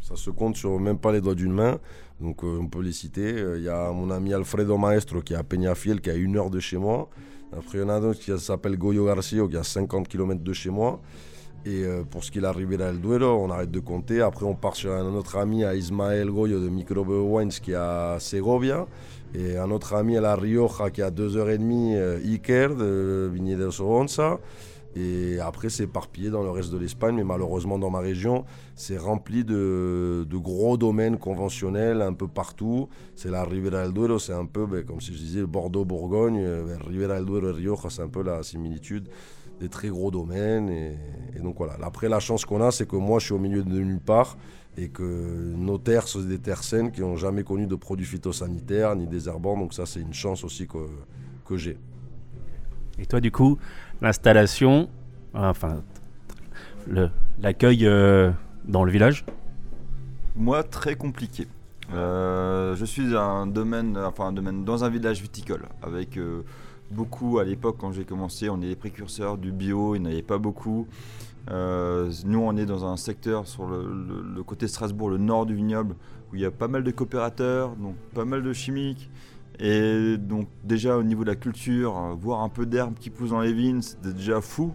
Ça 0.00 0.14
se 0.16 0.30
compte 0.30 0.56
sur 0.56 0.78
même 0.78 0.98
pas 0.98 1.12
les 1.12 1.20
doigts 1.20 1.34
d'une 1.34 1.52
main. 1.52 1.78
Donc 2.20 2.42
euh, 2.42 2.58
on 2.60 2.68
peut 2.68 2.80
les 2.80 2.92
citer. 2.92 3.32
Euh, 3.34 3.58
il 3.58 3.64
y 3.64 3.68
a 3.68 3.90
mon 3.90 4.10
ami 4.10 4.32
Alfredo 4.32 4.78
Maestro 4.78 5.20
qui 5.20 5.34
est 5.34 5.36
à 5.36 5.42
Peñafiel, 5.42 6.00
qui 6.00 6.10
est 6.10 6.12
à 6.12 6.16
une 6.16 6.36
heure 6.36 6.50
de 6.50 6.60
chez 6.60 6.78
moi. 6.78 7.08
Après, 7.52 7.78
il 7.78 7.80
y 7.80 7.84
en 7.84 7.88
a 7.88 8.00
d'autres 8.00 8.20
qui 8.20 8.36
s'appelle 8.38 8.76
Goyo 8.76 9.06
Garcia, 9.06 9.46
qui 9.48 9.54
est 9.54 9.58
à 9.58 9.64
50 9.64 10.08
km 10.08 10.42
de 10.42 10.52
chez 10.52 10.70
moi. 10.70 11.00
Et 11.66 11.84
euh, 11.84 12.02
pour 12.04 12.24
ce 12.24 12.30
qui 12.30 12.38
est 12.38 12.44
arrivé 12.44 12.82
à 12.82 12.88
El 12.88 13.00
Duero, 13.00 13.42
on 13.44 13.50
arrête 13.50 13.70
de 13.70 13.80
compter. 13.80 14.20
Après, 14.20 14.46
on 14.46 14.54
part 14.54 14.76
sur 14.76 14.92
un 14.92 15.14
autre 15.14 15.36
ami 15.36 15.64
à 15.64 15.74
Ismael 15.74 16.30
Goyo 16.30 16.60
de 16.60 16.68
Microbe 16.68 17.10
Wines 17.10 17.50
qui 17.50 17.72
est 17.72 17.76
à 17.76 18.16
Segovia. 18.20 18.86
Et 19.34 19.58
un 19.58 19.70
autre 19.70 19.94
ami 19.94 20.16
à 20.16 20.20
La 20.20 20.36
Rioja 20.36 20.90
qui 20.90 21.02
a 21.02 21.10
2h30, 21.10 21.94
euh, 21.96 22.18
Iker 22.24 22.74
de 22.76 23.28
Vigné 23.32 23.56
de 23.56 23.70
Soronza. 23.70 24.38
Et 24.96 25.38
après, 25.40 25.68
c'est 25.68 25.84
éparpillé 25.84 26.30
dans 26.30 26.42
le 26.42 26.50
reste 26.50 26.72
de 26.72 26.78
l'Espagne, 26.78 27.14
mais 27.14 27.24
malheureusement, 27.24 27.78
dans 27.78 27.90
ma 27.90 28.00
région, 28.00 28.44
c'est 28.74 28.96
rempli 28.96 29.44
de, 29.44 30.26
gros 30.32 30.76
domaines 30.76 31.18
conventionnels 31.18 32.00
un 32.00 32.14
peu 32.14 32.26
partout. 32.26 32.88
C'est 33.14 33.30
la 33.30 33.44
Ribera 33.44 33.82
del 33.82 33.92
Duero, 33.92 34.18
c'est 34.18 34.32
un 34.32 34.46
peu, 34.46 34.66
ben, 34.66 34.84
comme 34.84 35.00
si 35.00 35.12
je 35.12 35.18
disais, 35.18 35.42
Bordeaux-Bourgogne, 35.42 36.42
ben, 36.66 36.78
Ribera 36.84 37.16
del 37.16 37.26
Duero 37.26 37.50
et 37.50 37.52
Rioja, 37.52 37.90
c'est 37.90 38.02
un 38.02 38.08
peu 38.08 38.22
la 38.22 38.42
similitude 38.42 39.08
des 39.60 39.68
très 39.68 39.88
gros 39.88 40.10
domaines. 40.10 40.68
Et, 40.68 40.96
et 41.36 41.40
donc 41.40 41.56
voilà. 41.58 41.76
Après, 41.82 42.08
la 42.08 42.20
chance 42.20 42.44
qu'on 42.44 42.60
a, 42.60 42.70
c'est 42.70 42.86
que 42.86 42.96
moi, 42.96 43.18
je 43.18 43.26
suis 43.26 43.34
au 43.34 43.38
milieu 43.38 43.62
de 43.62 43.68
nulle 43.68 44.00
part 44.00 44.36
et 44.76 44.88
que 44.88 45.54
nos 45.56 45.78
terres 45.78 46.06
sont 46.06 46.20
des 46.20 46.38
terres 46.38 46.62
saines 46.62 46.92
qui 46.92 47.00
n'ont 47.00 47.16
jamais 47.16 47.42
connu 47.42 47.66
de 47.66 47.74
produits 47.74 48.06
phytosanitaires 48.06 48.94
ni 48.94 49.06
désherbants. 49.06 49.58
Donc 49.58 49.74
ça, 49.74 49.86
c'est 49.86 50.00
une 50.00 50.14
chance 50.14 50.44
aussi 50.44 50.66
que, 50.66 50.86
que 51.44 51.56
j'ai. 51.56 51.78
Et 52.98 53.06
toi, 53.06 53.20
du 53.20 53.30
coup, 53.30 53.58
l'installation, 54.00 54.88
enfin, 55.34 55.82
l'accueil 57.40 57.86
euh, 57.86 58.30
dans 58.64 58.84
le 58.84 58.92
village? 58.92 59.24
Moi, 60.36 60.62
très 60.62 60.94
compliqué. 60.94 61.48
Euh, 61.92 62.76
je 62.76 62.84
suis 62.84 63.16
un 63.16 63.46
domaine, 63.46 63.96
enfin 63.96 64.26
un 64.26 64.32
domaine 64.32 64.64
dans 64.64 64.84
un 64.84 64.90
village 64.90 65.22
viticole 65.22 65.66
avec 65.82 66.16
euh, 66.18 66.42
beaucoup 66.90 67.38
à 67.38 67.44
l'époque 67.44 67.76
quand 67.78 67.92
j'ai 67.92 68.04
commencé, 68.04 68.48
on 68.48 68.60
est 68.60 68.66
les 68.66 68.76
précurseurs 68.76 69.38
du 69.38 69.52
bio, 69.52 69.94
il 69.94 70.02
n'y 70.02 70.08
en 70.08 70.10
avait 70.10 70.22
pas 70.22 70.38
beaucoup. 70.38 70.86
Euh, 71.50 72.10
nous, 72.24 72.40
on 72.40 72.56
est 72.56 72.66
dans 72.66 72.84
un 72.84 72.96
secteur 72.96 73.46
sur 73.46 73.66
le, 73.66 74.42
côté 74.42 74.68
Strasbourg, 74.68 75.10
le 75.10 75.18
nord 75.18 75.46
du 75.46 75.54
vignoble, 75.54 75.94
où 76.30 76.36
il 76.36 76.42
y 76.42 76.44
a 76.44 76.50
pas 76.50 76.68
mal 76.68 76.84
de 76.84 76.90
coopérateurs, 76.90 77.74
donc 77.76 77.96
pas 78.14 78.24
mal 78.24 78.42
de 78.42 78.52
chimiques. 78.52 79.10
Et 79.60 80.16
donc 80.18 80.46
déjà 80.62 80.96
au 80.96 81.02
niveau 81.02 81.24
de 81.24 81.30
la 81.30 81.36
culture, 81.36 81.96
euh, 81.96 82.14
voir 82.14 82.42
un 82.42 82.48
peu 82.48 82.64
d'herbe 82.64 82.94
qui 82.98 83.10
pousse 83.10 83.30
dans 83.30 83.40
les 83.40 83.52
vignes, 83.52 83.82
c'était 83.82 84.12
déjà 84.12 84.40
fou. 84.40 84.72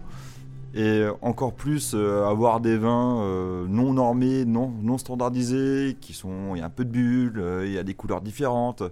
Et 0.74 1.06
encore 1.22 1.54
plus 1.54 1.92
euh, 1.94 2.26
avoir 2.26 2.60
des 2.60 2.76
vins 2.76 3.66
non 3.68 3.92
normés, 3.92 4.44
non, 4.44 4.72
non 4.82 4.98
standardisés, 4.98 5.96
qui 6.00 6.12
sont, 6.12 6.54
il 6.54 6.58
y 6.58 6.62
a 6.62 6.66
un 6.66 6.70
peu 6.70 6.84
de 6.84 6.90
bulles, 6.90 7.42
il 7.64 7.70
y 7.70 7.78
a 7.78 7.84
des 7.84 7.94
couleurs 7.94 8.20
différentes. 8.20 8.82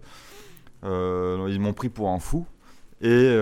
ils 0.84 1.58
m'ont 1.60 1.72
pris 1.74 1.88
pour 1.88 2.10
un 2.10 2.20
fou. 2.20 2.46
Et 3.02 3.34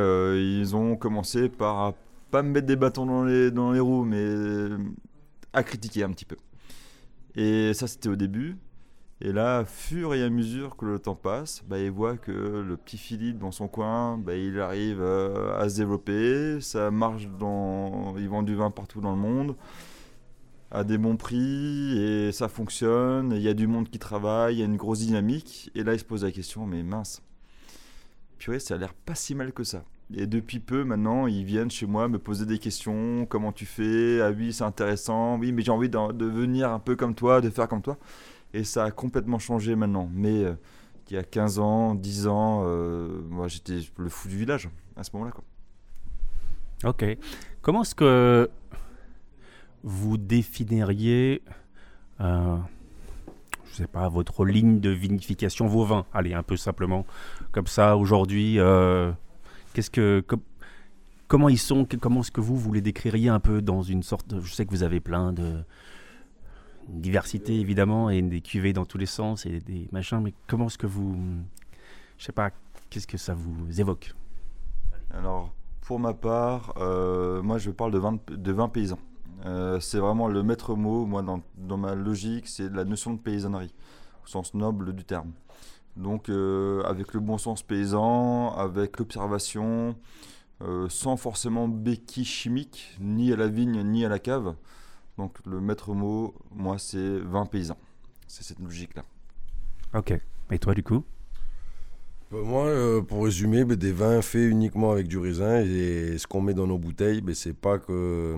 ils 0.60 0.74
ont 0.74 0.96
commencé 0.96 1.48
par 1.48 1.94
pas 2.30 2.42
me 2.42 2.50
mettre 2.50 2.66
des 2.66 2.76
bâtons 2.76 3.06
dans 3.06 3.24
les, 3.24 3.50
dans 3.50 3.72
les 3.72 3.80
roues, 3.80 4.04
mais 4.04 4.68
à 5.52 5.62
critiquer 5.62 6.04
un 6.04 6.10
petit 6.10 6.24
peu. 6.24 6.36
Et 7.34 7.74
ça, 7.74 7.86
c'était 7.86 8.08
au 8.08 8.16
début. 8.16 8.56
Et 9.22 9.32
là, 9.32 9.64
fur 9.66 10.14
et 10.14 10.22
à 10.22 10.30
mesure 10.30 10.76
que 10.76 10.86
le 10.86 10.98
temps 10.98 11.14
passe, 11.14 11.62
bah, 11.68 11.78
il 11.78 11.90
voit 11.90 12.16
que 12.16 12.30
le 12.30 12.76
petit 12.76 12.96
Philippe 12.96 13.38
dans 13.38 13.50
son 13.50 13.68
coin, 13.68 14.16
bah, 14.16 14.34
il 14.34 14.58
arrive 14.60 15.00
euh, 15.00 15.58
à 15.60 15.68
se 15.68 15.76
développer. 15.76 16.60
Ça 16.60 16.90
marche 16.90 17.28
dans. 17.38 18.16
Ils 18.16 18.28
vendent 18.28 18.46
du 18.46 18.54
vin 18.54 18.70
partout 18.70 19.00
dans 19.00 19.12
le 19.12 19.20
monde 19.20 19.56
à 20.70 20.84
des 20.84 20.98
bons 20.98 21.16
prix 21.16 21.98
et 21.98 22.32
ça 22.32 22.48
fonctionne. 22.48 23.32
Il 23.32 23.42
y 23.42 23.48
a 23.48 23.54
du 23.54 23.66
monde 23.66 23.88
qui 23.88 23.98
travaille, 23.98 24.56
il 24.56 24.58
y 24.60 24.62
a 24.62 24.66
une 24.66 24.76
grosse 24.76 25.00
dynamique. 25.00 25.70
Et 25.74 25.84
là, 25.84 25.94
il 25.94 25.98
se 25.98 26.04
pose 26.04 26.24
la 26.24 26.30
question 26.30 26.66
mais 26.66 26.82
mince, 26.82 27.22
purée, 28.40 28.58
ça 28.58 28.74
a 28.74 28.78
l'air 28.78 28.94
pas 28.94 29.14
si 29.14 29.34
mal 29.36 29.52
que 29.52 29.62
ça. 29.62 29.84
Et 30.16 30.26
depuis 30.26 30.58
peu, 30.58 30.82
maintenant, 30.82 31.28
ils 31.28 31.44
viennent 31.44 31.70
chez 31.70 31.86
moi 31.86 32.08
me 32.08 32.18
poser 32.18 32.46
des 32.46 32.58
questions. 32.58 33.26
Comment 33.26 33.52
tu 33.52 33.66
fais? 33.66 34.20
Ah 34.20 34.30
oui, 34.30 34.52
c'est 34.52 34.64
intéressant. 34.64 35.38
Oui, 35.38 35.52
mais 35.52 35.62
j'ai 35.62 35.70
envie 35.70 35.88
de, 35.88 36.24
venir 36.24 36.72
un 36.72 36.80
peu 36.80 36.96
comme 36.96 37.14
toi, 37.14 37.40
de 37.40 37.50
faire 37.50 37.68
comme 37.68 37.82
toi. 37.82 37.96
Et 38.52 38.64
ça 38.64 38.84
a 38.84 38.90
complètement 38.90 39.38
changé 39.38 39.76
maintenant. 39.76 40.10
Mais 40.12 40.44
euh, 40.44 40.54
il 41.08 41.14
y 41.14 41.16
a 41.16 41.22
15 41.22 41.60
ans, 41.60 41.94
10 41.94 42.26
ans, 42.26 42.62
euh, 42.64 43.20
moi 43.28 43.46
j'étais 43.46 43.78
le 43.98 44.08
fou 44.08 44.28
du 44.28 44.36
village 44.36 44.68
à 44.96 45.04
ce 45.04 45.10
moment-là. 45.14 45.32
Ok. 46.84 47.04
Comment 47.62 47.82
est-ce 47.82 47.94
que 47.94 48.50
vous 49.82 50.18
définiriez, 50.18 51.42
euh, 52.20 52.56
je 53.70 53.76
sais 53.76 53.86
pas, 53.86 54.08
votre 54.08 54.44
ligne 54.44 54.80
de 54.80 54.90
vinification, 54.90 55.66
vos 55.66 55.84
vins 55.84 56.04
Allez, 56.12 56.34
un 56.34 56.42
peu 56.42 56.56
simplement, 56.56 57.06
comme 57.52 57.66
ça, 57.66 57.96
aujourd'hui, 57.96 58.58
euh, 58.58 59.12
qu'est-ce 59.72 59.90
que... 59.90 60.24
comment 61.28 61.48
ils 61.48 61.58
sont 61.58 61.86
Comment 62.00 62.20
est-ce 62.20 62.32
que 62.32 62.40
vous, 62.40 62.56
vous 62.56 62.72
les 62.72 62.80
décririez 62.80 63.28
un 63.28 63.40
peu 63.40 63.62
dans 63.62 63.82
une 63.82 64.02
sorte. 64.02 64.40
Je 64.40 64.52
sais 64.52 64.66
que 64.66 64.70
vous 64.70 64.82
avez 64.82 65.00
plein 65.00 65.32
de 65.32 65.64
diversité 66.88 67.60
évidemment 67.60 68.10
et 68.10 68.20
des 68.20 68.40
cuvées 68.40 68.72
dans 68.72 68.84
tous 68.84 68.98
les 68.98 69.06
sens 69.06 69.46
et 69.46 69.60
des 69.60 69.88
machins, 69.92 70.20
mais 70.20 70.34
comment 70.46 70.66
est-ce 70.66 70.78
que 70.78 70.86
vous, 70.86 71.16
je 72.18 72.24
sais 72.24 72.32
pas, 72.32 72.50
qu'est-ce 72.88 73.06
que 73.06 73.18
ça 73.18 73.34
vous 73.34 73.80
évoque? 73.80 74.12
Alors 75.12 75.52
pour 75.82 75.98
ma 76.00 76.14
part, 76.14 76.74
euh, 76.78 77.42
moi 77.42 77.58
je 77.58 77.70
parle 77.70 77.92
de 77.92 77.98
vin, 77.98 78.18
de 78.28 78.52
vin 78.52 78.68
paysan. 78.68 78.98
Euh, 79.46 79.80
c'est 79.80 79.98
vraiment 79.98 80.28
le 80.28 80.42
maître 80.42 80.74
mot, 80.74 81.06
moi 81.06 81.22
dans, 81.22 81.40
dans 81.56 81.76
ma 81.76 81.94
logique, 81.94 82.46
c'est 82.46 82.70
la 82.70 82.84
notion 82.84 83.14
de 83.14 83.18
paysannerie, 83.18 83.74
au 84.24 84.26
sens 84.26 84.54
noble 84.54 84.94
du 84.94 85.04
terme. 85.04 85.32
Donc 85.96 86.28
euh, 86.28 86.82
avec 86.84 87.14
le 87.14 87.20
bon 87.20 87.38
sens 87.38 87.62
paysan, 87.62 88.54
avec 88.54 88.98
l'observation, 88.98 89.96
sans 90.88 91.16
forcément 91.16 91.68
béquille 91.68 92.26
chimique, 92.26 92.94
ni 93.00 93.32
à 93.32 93.36
la 93.36 93.48
vigne, 93.48 93.82
ni 93.82 94.04
à 94.04 94.10
la 94.10 94.18
cave. 94.18 94.54
Donc 95.20 95.36
le 95.46 95.60
maître 95.60 95.92
mot, 95.92 96.34
moi, 96.50 96.78
c'est 96.78 97.18
vin 97.18 97.44
paysan. 97.44 97.76
C'est 98.26 98.42
cette 98.42 98.58
logique-là. 98.60 99.02
Ok. 99.94 100.18
Et 100.50 100.58
toi, 100.58 100.72
du 100.72 100.82
coup? 100.82 101.04
Euh, 102.32 102.42
Moi, 102.42 102.64
euh, 102.64 103.02
pour 103.02 103.24
résumer, 103.24 103.64
ben, 103.64 103.76
des 103.76 103.92
vins 103.92 104.22
faits 104.22 104.50
uniquement 104.50 104.92
avec 104.92 105.08
du 105.08 105.18
raisin. 105.18 105.60
Et, 105.60 106.16
ce 106.16 106.26
qu'on 106.26 106.40
met 106.40 106.54
dans 106.54 106.66
nos 106.66 106.78
bouteilles, 106.78 107.20
ben, 107.20 107.34
c'est 107.34 107.52
pas 107.52 107.78
que. 107.78 108.36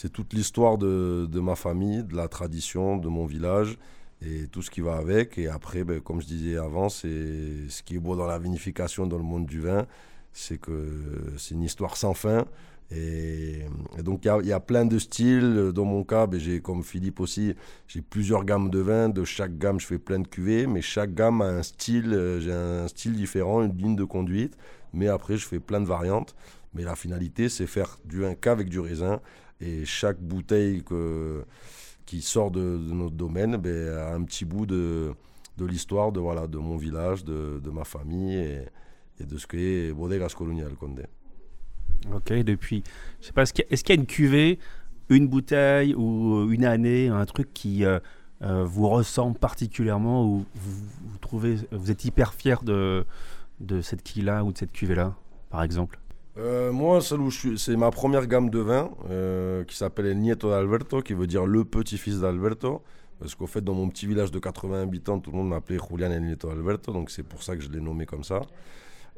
C'est 0.00 0.10
toute 0.10 0.32
l'histoire 0.32 0.78
de, 0.78 1.40
ma 1.40 1.56
famille, 1.56 2.04
de 2.04 2.14
la 2.14 2.28
tradition, 2.28 2.98
de 2.98 3.08
mon 3.08 3.26
village 3.26 3.78
et 4.24 4.46
tout 4.46 4.62
ce 4.62 4.70
qui 4.70 4.80
va 4.80 4.94
avec. 4.94 5.38
Et 5.38 5.48
après, 5.48 5.82
ben, 5.82 6.00
comme 6.00 6.20
je 6.20 6.26
disais 6.28 6.56
avant, 6.56 6.88
c'est 6.88 7.68
ce 7.68 7.82
qui 7.82 7.96
est 7.96 7.98
beau 7.98 8.14
dans 8.14 8.28
la 8.28 8.38
vinification, 8.38 9.08
dans 9.08 9.16
le 9.16 9.24
monde 9.24 9.46
du 9.46 9.58
vin, 9.58 9.88
c'est 10.32 10.58
que 10.60 11.34
c'est 11.36 11.56
une 11.56 11.64
histoire 11.64 11.96
sans 11.96 12.14
fin. 12.14 12.46
Et, 12.92 13.64
donc 14.04 14.24
il 14.24 14.46
y, 14.46 14.52
a 14.52 14.60
plein 14.60 14.84
de 14.84 15.00
styles. 15.00 15.72
Dans 15.74 15.84
mon 15.84 16.04
cas, 16.04 16.28
ben, 16.28 16.38
j'ai 16.38 16.60
comme 16.60 16.84
Philippe 16.84 17.18
aussi, 17.18 17.54
j'ai 17.88 18.00
plusieurs 18.00 18.44
gammes 18.44 18.70
de 18.70 18.78
vins. 18.78 19.08
De 19.08 19.24
chaque 19.24 19.58
gamme, 19.58 19.80
je 19.80 19.86
fais 19.86 19.98
plein 19.98 20.20
de 20.20 20.28
cuvées, 20.28 20.68
mais 20.68 20.80
chaque 20.80 21.12
gamme 21.12 21.42
a 21.42 21.48
un 21.48 21.64
style, 21.64 22.14
euh, 22.14 22.38
j'ai 22.38 22.52
un 22.52 22.86
style 22.86 23.14
différent, 23.14 23.64
une 23.64 23.76
ligne 23.76 23.96
de 23.96 24.04
conduite. 24.04 24.56
Mais 24.92 25.08
après, 25.08 25.36
je 25.36 25.44
fais 25.44 25.58
plein 25.58 25.80
de 25.80 25.86
variantes. 25.86 26.36
Mais 26.72 26.84
la 26.84 26.94
finalité, 26.94 27.48
c'est 27.48 27.66
faire 27.66 27.98
du 28.04 28.20
vin 28.20 28.36
qu'avec 28.36 28.68
du 28.68 28.78
raisin. 28.78 29.20
Et 29.60 29.84
chaque 29.84 30.20
bouteille 30.20 30.82
que, 30.84 31.44
qui 32.06 32.22
sort 32.22 32.50
de, 32.50 32.60
notre 32.60 33.16
domaine 33.16 33.56
ben, 33.56 33.88
a 33.88 34.14
un 34.14 34.22
petit 34.22 34.44
bout 34.44 34.66
de, 34.66 35.12
de 35.56 35.66
l'histoire 35.66 36.12
de, 36.12 36.20
voilà, 36.20 36.46
de 36.46 36.58
mon 36.58 36.76
village, 36.76 37.24
de, 37.24 37.60
de 37.62 37.70
ma 37.70 37.84
famille 37.84 38.36
et, 38.36 39.24
de 39.24 39.36
ce 39.36 39.46
qu'est 39.48 39.92
Bodegas 39.92 40.32
Colonial 40.36 40.74
Condé. 40.74 41.02
Ok, 42.14 42.32
depuis. 42.32 42.84
Je 43.20 43.26
sais 43.26 43.32
pas, 43.32 43.42
est-ce 43.42 43.52
qu'il 43.52 43.94
y, 43.94 43.98
a 43.98 44.00
une 44.00 44.06
cuvée, 44.06 44.60
une 45.08 45.26
bouteille 45.26 45.94
ou 45.94 46.48
une 46.52 46.64
année, 46.64 47.08
un 47.08 47.24
truc 47.26 47.52
qui 47.52 47.84
euh, 47.84 47.98
euh, 48.42 48.62
vous 48.62 48.88
ressemble 48.88 49.36
particulièrement 49.36 50.24
ou 50.24 50.46
vous, 50.54 51.18
trouvez, 51.20 51.56
vous 51.72 51.90
êtes 51.90 52.04
hyper 52.04 52.32
fier 52.34 52.62
de, 52.62 53.04
de 53.58 53.80
cette 53.80 54.04
quille-là 54.04 54.44
ou 54.44 54.52
de 54.52 54.58
cette 54.58 54.72
cuvée-là, 54.72 55.16
par 55.50 55.64
exemple? 55.64 55.98
Euh, 56.38 56.72
moi, 56.72 57.00
c'est 57.00 57.76
ma 57.76 57.90
première 57.90 58.26
gamme 58.26 58.50
de 58.50 58.60
vin 58.60 58.90
qui 59.66 59.76
s'appelle 59.76 60.06
El 60.06 60.18
Nieto 60.18 60.50
d'Alberto, 60.50 61.02
qui 61.02 61.14
veut 61.14 61.26
dire 61.26 61.46
le 61.46 61.64
petit-fils 61.64 62.20
d'Alberto. 62.20 62.82
Parce 63.18 63.34
qu'au 63.34 63.48
fait, 63.48 63.60
dans 63.60 63.74
mon 63.74 63.88
petit 63.88 64.06
village 64.06 64.30
de 64.30 64.38
80 64.38 64.82
habitants, 64.82 65.18
tout 65.18 65.32
le 65.32 65.38
monde 65.38 65.48
m'appelait 65.48 65.78
Julian 65.78 66.12
El 66.12 66.22
Nieto 66.22 66.48
d'Alberto, 66.48 66.92
donc 66.92 67.10
c'est 67.10 67.24
pour 67.24 67.42
ça 67.42 67.56
que 67.56 67.62
je 67.62 67.68
l'ai 67.68 67.80
nommé 67.80 68.06
comme 68.06 68.22
ça. 68.22 68.42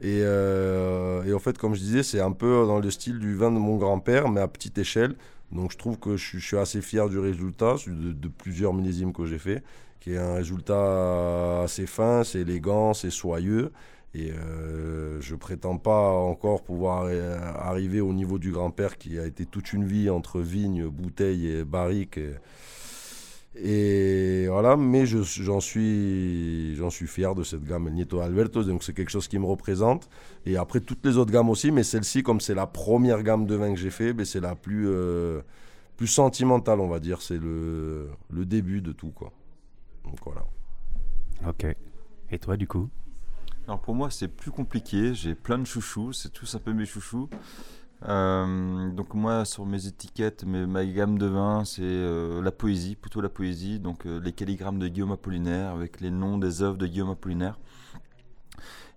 Euh, 0.02 1.22
et, 1.24 1.34
en 1.34 1.38
fait, 1.38 1.58
comme 1.58 1.74
je 1.74 1.80
disais, 1.80 2.02
c'est 2.02 2.20
un 2.20 2.32
peu 2.32 2.66
dans 2.66 2.78
le 2.78 2.90
style 2.90 3.18
du 3.18 3.34
vin 3.34 3.50
de 3.50 3.58
mon 3.58 3.76
grand-père, 3.76 4.28
mais 4.28 4.40
à 4.40 4.48
petite 4.48 4.78
échelle. 4.78 5.14
Donc 5.52 5.72
je 5.72 5.78
trouve 5.78 5.98
que 5.98 6.16
je, 6.16 6.38
suis 6.38 6.56
assez 6.56 6.80
fier 6.80 7.08
du 7.08 7.18
résultat, 7.18 7.74
de, 7.86 8.28
plusieurs 8.28 8.72
millésimes 8.72 9.12
que 9.12 9.26
j'ai 9.26 9.38
fait, 9.38 9.62
qui 9.98 10.12
est 10.12 10.18
un 10.18 10.34
résultat 10.34 11.62
assez 11.62 11.86
fin, 11.86 12.22
c'est 12.24 12.40
élégant, 12.40 12.94
c'est 12.94 13.10
soyeux. 13.10 13.72
Et 14.12 14.32
euh, 14.32 15.20
je 15.20 15.36
prétends 15.36 15.78
pas 15.78 16.10
encore 16.10 16.62
pouvoir 16.62 17.04
euh, 17.04 17.38
arriver 17.54 18.00
au 18.00 18.12
niveau 18.12 18.38
du 18.38 18.50
grand-père 18.50 18.98
qui 18.98 19.18
a 19.18 19.26
été 19.26 19.46
toute 19.46 19.72
une 19.72 19.84
vie 19.84 20.10
entre 20.10 20.40
vignes, 20.40 20.88
bouteilles 20.88 21.46
et 21.46 21.64
barriques. 21.64 22.18
Et 23.56 24.46
voilà, 24.48 24.76
mais 24.76 25.06
j'en 25.06 25.60
suis, 25.60 26.74
j'en 26.76 26.90
suis 26.90 27.06
fier 27.06 27.34
de 27.34 27.42
cette 27.42 27.64
gamme 27.64 27.90
Nieto 27.90 28.20
Alberto, 28.20 28.62
donc 28.62 28.82
c'est 28.82 28.92
quelque 28.92 29.10
chose 29.10 29.28
qui 29.28 29.38
me 29.38 29.46
représente. 29.46 30.08
Et 30.46 30.56
après 30.56 30.80
toutes 30.80 31.04
les 31.04 31.16
autres 31.16 31.32
gammes 31.32 31.50
aussi, 31.50 31.70
mais 31.70 31.82
celle-ci, 31.82 32.22
comme 32.22 32.40
c'est 32.40 32.54
la 32.54 32.66
première 32.66 33.22
gamme 33.22 33.46
de 33.46 33.54
vin 33.56 33.74
que 33.74 33.78
j'ai 33.78 33.90
fait, 33.90 34.12
ben 34.12 34.24
c'est 34.24 34.40
la 34.40 34.54
plus, 34.54 34.88
euh, 34.88 35.42
plus 35.96 36.06
sentimentale, 36.06 36.80
on 36.80 36.88
va 36.88 37.00
dire. 37.00 37.22
C'est 37.22 37.38
le, 37.38 38.08
le 38.30 38.44
début 38.44 38.82
de 38.82 38.92
tout, 38.92 39.10
quoi. 39.10 39.32
Donc 40.04 40.18
voilà. 40.24 40.44
Ok. 41.48 41.66
Et 42.30 42.38
toi, 42.38 42.56
du 42.56 42.68
coup? 42.68 42.88
Alors 43.70 43.78
pour 43.78 43.94
moi, 43.94 44.10
c'est 44.10 44.26
plus 44.26 44.50
compliqué. 44.50 45.14
J'ai 45.14 45.36
plein 45.36 45.56
de 45.56 45.64
chouchous. 45.64 46.12
C'est 46.12 46.30
tous 46.32 46.56
un 46.56 46.58
peu 46.58 46.72
mes 46.72 46.86
chouchous. 46.86 47.30
Euh, 48.08 48.90
donc 48.90 49.14
moi 49.14 49.44
sur 49.44 49.64
mes 49.64 49.86
étiquettes, 49.86 50.42
mes, 50.44 50.66
ma 50.66 50.84
gamme 50.84 51.18
de 51.18 51.26
vins, 51.26 51.64
c'est 51.64 51.82
euh, 51.84 52.42
la 52.42 52.50
poésie, 52.50 52.96
plutôt 52.96 53.20
la 53.20 53.28
poésie, 53.28 53.78
donc 53.78 54.06
euh, 54.06 54.18
les 54.24 54.32
calligrammes 54.32 54.80
de 54.80 54.88
Guillaume 54.88 55.12
Apollinaire 55.12 55.70
avec 55.70 56.00
les 56.00 56.10
noms 56.10 56.36
des 56.36 56.62
œuvres 56.62 56.78
de 56.78 56.86
Guillaume 56.88 57.10
Apollinaire. 57.10 57.60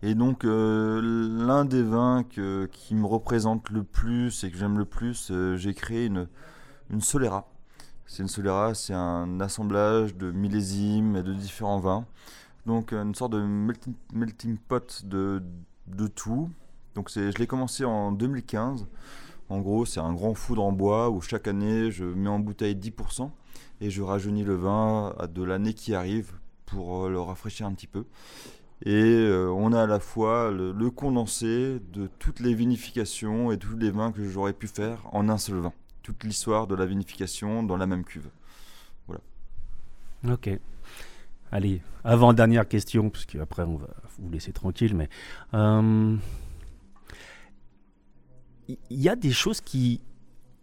Et 0.02 0.16
donc 0.16 0.44
l'un 0.44 1.66
des 1.66 1.84
vins 1.84 2.24
qui 2.24 2.96
me 2.96 3.06
représente 3.06 3.70
le 3.70 3.84
plus 3.84 4.44
et 4.44 4.50
que 4.50 4.58
j'aime 4.58 4.80
le 4.80 4.86
plus, 4.86 5.32
j'ai 5.56 5.74
créé 5.76 6.08
une, 6.08 6.28
une 6.90 7.00
Solera. 7.00 7.48
C'est 8.08 8.24
une 8.24 8.28
Solera, 8.28 8.74
c'est 8.74 8.96
un 8.96 9.40
assemblage 9.40 10.16
de 10.16 10.32
millésimes 10.32 11.16
et 11.16 11.22
de 11.22 11.34
différents 11.34 11.80
vins. 11.80 12.06
Donc 12.66 12.94
une 12.94 13.16
sorte 13.16 13.34
de 13.34 13.42
melting, 14.14 14.58
pot 14.58 15.06
de, 15.06 15.44
de 15.88 16.08
tout. 16.08 16.50
Donc 16.96 17.10
je 17.12 17.38
l'ai 17.38 17.48
commencé 17.48 17.84
en 17.86 18.12
2015. 18.12 18.88
En 19.50 19.60
gros, 19.60 19.86
c'est 19.86 20.00
un 20.00 20.14
grand 20.14 20.34
foudre 20.34 20.64
en 20.64 20.72
bois 20.72 21.10
où 21.10 21.22
chaque 21.22 21.48
année, 21.48 21.92
je 21.92 22.06
mets 22.06 22.30
en 22.30 22.40
bouteille 22.40 22.76
10% 22.76 23.30
et 23.82 23.90
je 23.90 24.02
rajeunis 24.02 24.44
le 24.44 24.56
vin 24.56 25.14
de 25.34 25.44
l'année 25.44 25.74
qui 25.74 25.94
arrive 25.94 26.32
pour 26.66 27.06
euh, 27.06 27.10
le 27.10 27.20
rafraîchir 27.20 27.68
un 27.68 27.74
petit 27.74 27.88
peu. 27.88 28.06
Et 28.86 28.92
euh, 28.92 29.50
on 29.50 29.72
a 29.72 29.84
à 29.84 29.88
la 29.88 30.00
fois 30.00 30.52
le, 30.52 30.90
condensé 30.90 31.80
de 31.94 32.08
toutes 32.20 32.40
les 32.40 32.54
vinifications 32.54 33.52
et 33.52 33.58
tous 33.58 33.78
les 33.78 33.92
vins 33.92 34.12
que 34.12 34.28
j'aurais 34.28 34.54
pu 34.54 34.68
faire 34.68 35.08
en 35.14 35.30
un 35.30 35.38
seul 35.38 35.60
vin. 35.60 35.74
Toute 36.02 36.24
l'histoire 36.24 36.68
de 36.68 36.76
la 36.76 36.86
vinification 36.86 37.64
dans 37.64 37.78
la 37.78 37.88
même 37.88 38.04
cuve. 38.04 38.30
Voilà. 39.08 39.22
Ok. 40.34 40.50
Allez, 41.54 41.82
avant-dernière 42.04 42.68
question, 42.68 43.12
parce 43.12 43.28
qu'après 43.28 43.62
on 43.62 43.78
va 43.78 43.86
vous 44.18 44.32
laisser 44.32 44.52
tranquille, 44.52 44.96
mais... 44.96 45.08
Euh, 45.54 46.18
il 48.68 48.78
y 48.90 49.08
a 49.08 49.16
des 49.16 49.30
choses 49.30 49.62
qui, 49.62 50.02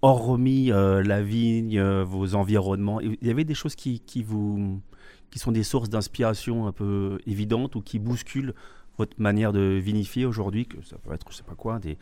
hormis 0.03 0.72
euh, 0.72 1.00
la 1.05 1.22
vigne, 1.22 1.79
euh, 1.79 2.03
vos 2.03 2.35
environnements, 2.35 2.98
il 3.00 3.16
y 3.22 3.31
avait 3.31 3.44
des 3.44 3.55
choses 3.55 3.76
qui, 3.76 4.00
qui, 4.00 4.24
vous, 4.24 4.81
qui 5.31 5.38
sont 5.38 5.53
des 5.53 5.62
sources 5.62 5.90
d'inspiration 5.90 6.66
un 6.66 6.72
peu 6.72 7.20
évidentes 7.24 7.76
ou 7.76 7.83
qui 7.83 8.00
bousculent 8.00 8.55
votre 8.98 9.14
manière 9.22 9.53
de 9.53 9.79
vinifier 9.81 10.26
aujourd'hui, 10.26 10.66
que 10.66 10.85
ça 10.85 10.98
peut 10.98 11.14
être, 11.14 11.31
je 11.31 11.37
sais 11.37 11.44
pas 11.44 11.55
quoi, 11.55 11.79
des, 11.79 11.98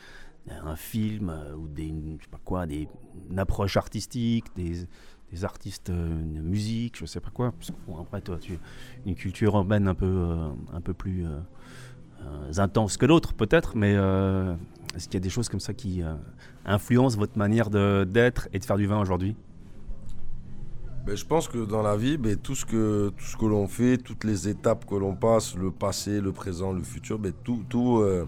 un 0.48 0.76
film 0.76 1.30
ou 1.58 1.68
des, 1.68 1.88
je 1.88 2.24
sais 2.24 2.30
pas 2.30 2.40
quoi, 2.42 2.66
des, 2.66 2.88
une 3.28 3.38
approche 3.38 3.76
artistique, 3.76 4.46
des, 4.56 4.86
des 5.32 5.44
artistes 5.44 5.90
de 5.90 6.40
musique, 6.40 6.98
je 6.98 7.06
sais 7.06 7.20
pas 7.20 7.30
quoi. 7.30 7.52
Après, 8.00 8.20
toi, 8.20 8.38
tu 8.40 8.58
une 9.06 9.14
culture 9.14 9.54
urbaine 9.56 9.88
un 9.88 9.94
peu, 9.94 10.34
un 10.72 10.80
peu 10.80 10.94
plus 10.94 11.26
intense 12.56 12.96
que 12.96 13.06
d'autres, 13.06 13.34
peut-être, 13.34 13.76
mais 13.76 13.92
est-ce 14.94 15.04
qu'il 15.04 15.14
y 15.14 15.16
a 15.18 15.20
des 15.20 15.30
choses 15.30 15.48
comme 15.48 15.60
ça 15.60 15.74
qui 15.74 16.02
influencent 16.64 17.18
votre 17.18 17.36
manière 17.36 17.68
d'être 17.70 18.48
et 18.52 18.58
de 18.58 18.64
faire 18.64 18.78
du 18.78 18.86
vin 18.86 19.00
aujourd'hui? 19.00 19.36
Ben, 21.08 21.16
je 21.16 21.24
pense 21.24 21.48
que 21.48 21.64
dans 21.64 21.80
la 21.80 21.96
vie, 21.96 22.18
ben, 22.18 22.36
tout 22.36 22.54
ce 22.54 22.66
que, 22.66 23.10
que 23.40 23.46
l'on 23.46 23.66
fait, 23.66 23.96
toutes 23.96 24.24
les 24.24 24.46
étapes 24.46 24.84
que 24.84 24.94
l'on 24.94 25.14
passe, 25.14 25.56
le 25.56 25.70
passé, 25.70 26.20
le 26.20 26.32
présent, 26.32 26.70
le 26.70 26.82
futur, 26.82 27.18
ben, 27.18 27.32
tout, 27.44 27.64
tout, 27.66 28.00
euh, 28.00 28.26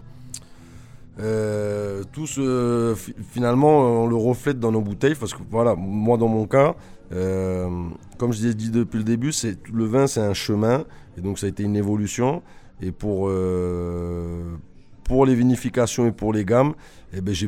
euh, 1.19 2.03
tout 2.11 2.27
ce, 2.27 2.95
finalement, 3.29 4.03
on 4.03 4.07
le 4.07 4.15
reflète 4.15 4.59
dans 4.59 4.71
nos 4.71 4.81
bouteilles. 4.81 5.15
Parce 5.15 5.33
que 5.33 5.41
voilà, 5.49 5.75
moi 5.75 6.17
dans 6.17 6.27
mon 6.27 6.45
cas, 6.47 6.75
euh, 7.11 7.69
comme 8.17 8.33
je 8.33 8.47
l'ai 8.47 8.53
dit 8.53 8.71
depuis 8.71 8.97
le 8.97 9.03
début, 9.03 9.31
c'est, 9.31 9.57
le 9.71 9.85
vin 9.85 10.07
c'est 10.07 10.21
un 10.21 10.33
chemin. 10.33 10.85
Et 11.17 11.21
donc 11.21 11.39
ça 11.39 11.47
a 11.47 11.49
été 11.49 11.63
une 11.63 11.75
évolution. 11.75 12.41
Et 12.81 12.91
pour, 12.91 13.29
les 13.29 15.35
vinifications 15.35 16.07
et 16.07 16.11
pour 16.11 16.33
les 16.33 16.45
gammes, 16.45 16.73
eh 17.13 17.21
ben, 17.21 17.33
j'ai 17.33 17.47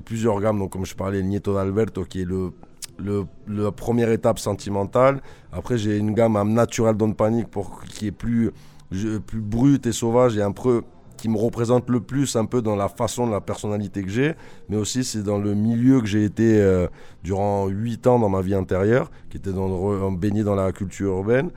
plusieurs 0.00 0.40
gammes. 0.40 0.58
Donc 0.58 0.72
comme 0.72 0.84
je 0.84 0.94
parlais, 0.94 1.22
le 1.22 1.26
Nieto 1.26 1.54
d'Alberto 1.54 2.04
qui 2.04 2.22
est 2.22 2.24
le 2.24 2.52
le, 2.98 3.26
la 3.48 3.72
première 3.72 4.10
étape 4.10 4.38
sentimentale. 4.38 5.20
Après, 5.52 5.78
j'ai 5.78 5.98
une 5.98 6.14
gamme 6.14 6.52
naturelle 6.52 6.96
Don 6.96 7.12
Panic 7.12 7.48
pour, 7.48 7.82
qui 7.82 8.08
est 8.08 8.12
plus, 8.12 8.50
plus 8.90 9.40
brute 9.40 9.86
et 9.86 9.92
sauvage 9.92 10.36
et 10.36 10.42
un 10.42 10.52
peu 10.52 10.82
qui 11.16 11.28
me 11.28 11.36
représente 11.36 11.88
le 11.88 12.00
plus 12.00 12.36
un 12.36 12.44
peu 12.44 12.62
dans 12.62 12.76
la 12.76 12.88
façon 12.88 13.26
de 13.26 13.32
la 13.32 13.40
personnalité 13.40 14.02
que 14.02 14.10
j'ai, 14.10 14.34
mais 14.68 14.76
aussi 14.76 15.04
c'est 15.04 15.22
dans 15.22 15.38
le 15.38 15.54
milieu 15.54 16.00
que 16.00 16.06
j'ai 16.06 16.24
été 16.24 16.60
euh, 16.60 16.86
durant 17.22 17.66
8 17.66 18.06
ans 18.06 18.18
dans 18.18 18.28
ma 18.28 18.42
vie 18.42 18.54
intérieure, 18.54 19.10
qui 19.30 19.36
était 19.36 19.52
dans, 19.52 20.12
baigné 20.12 20.44
dans 20.44 20.54
la 20.54 20.72
culture 20.72 21.12
urbaine. 21.12 21.50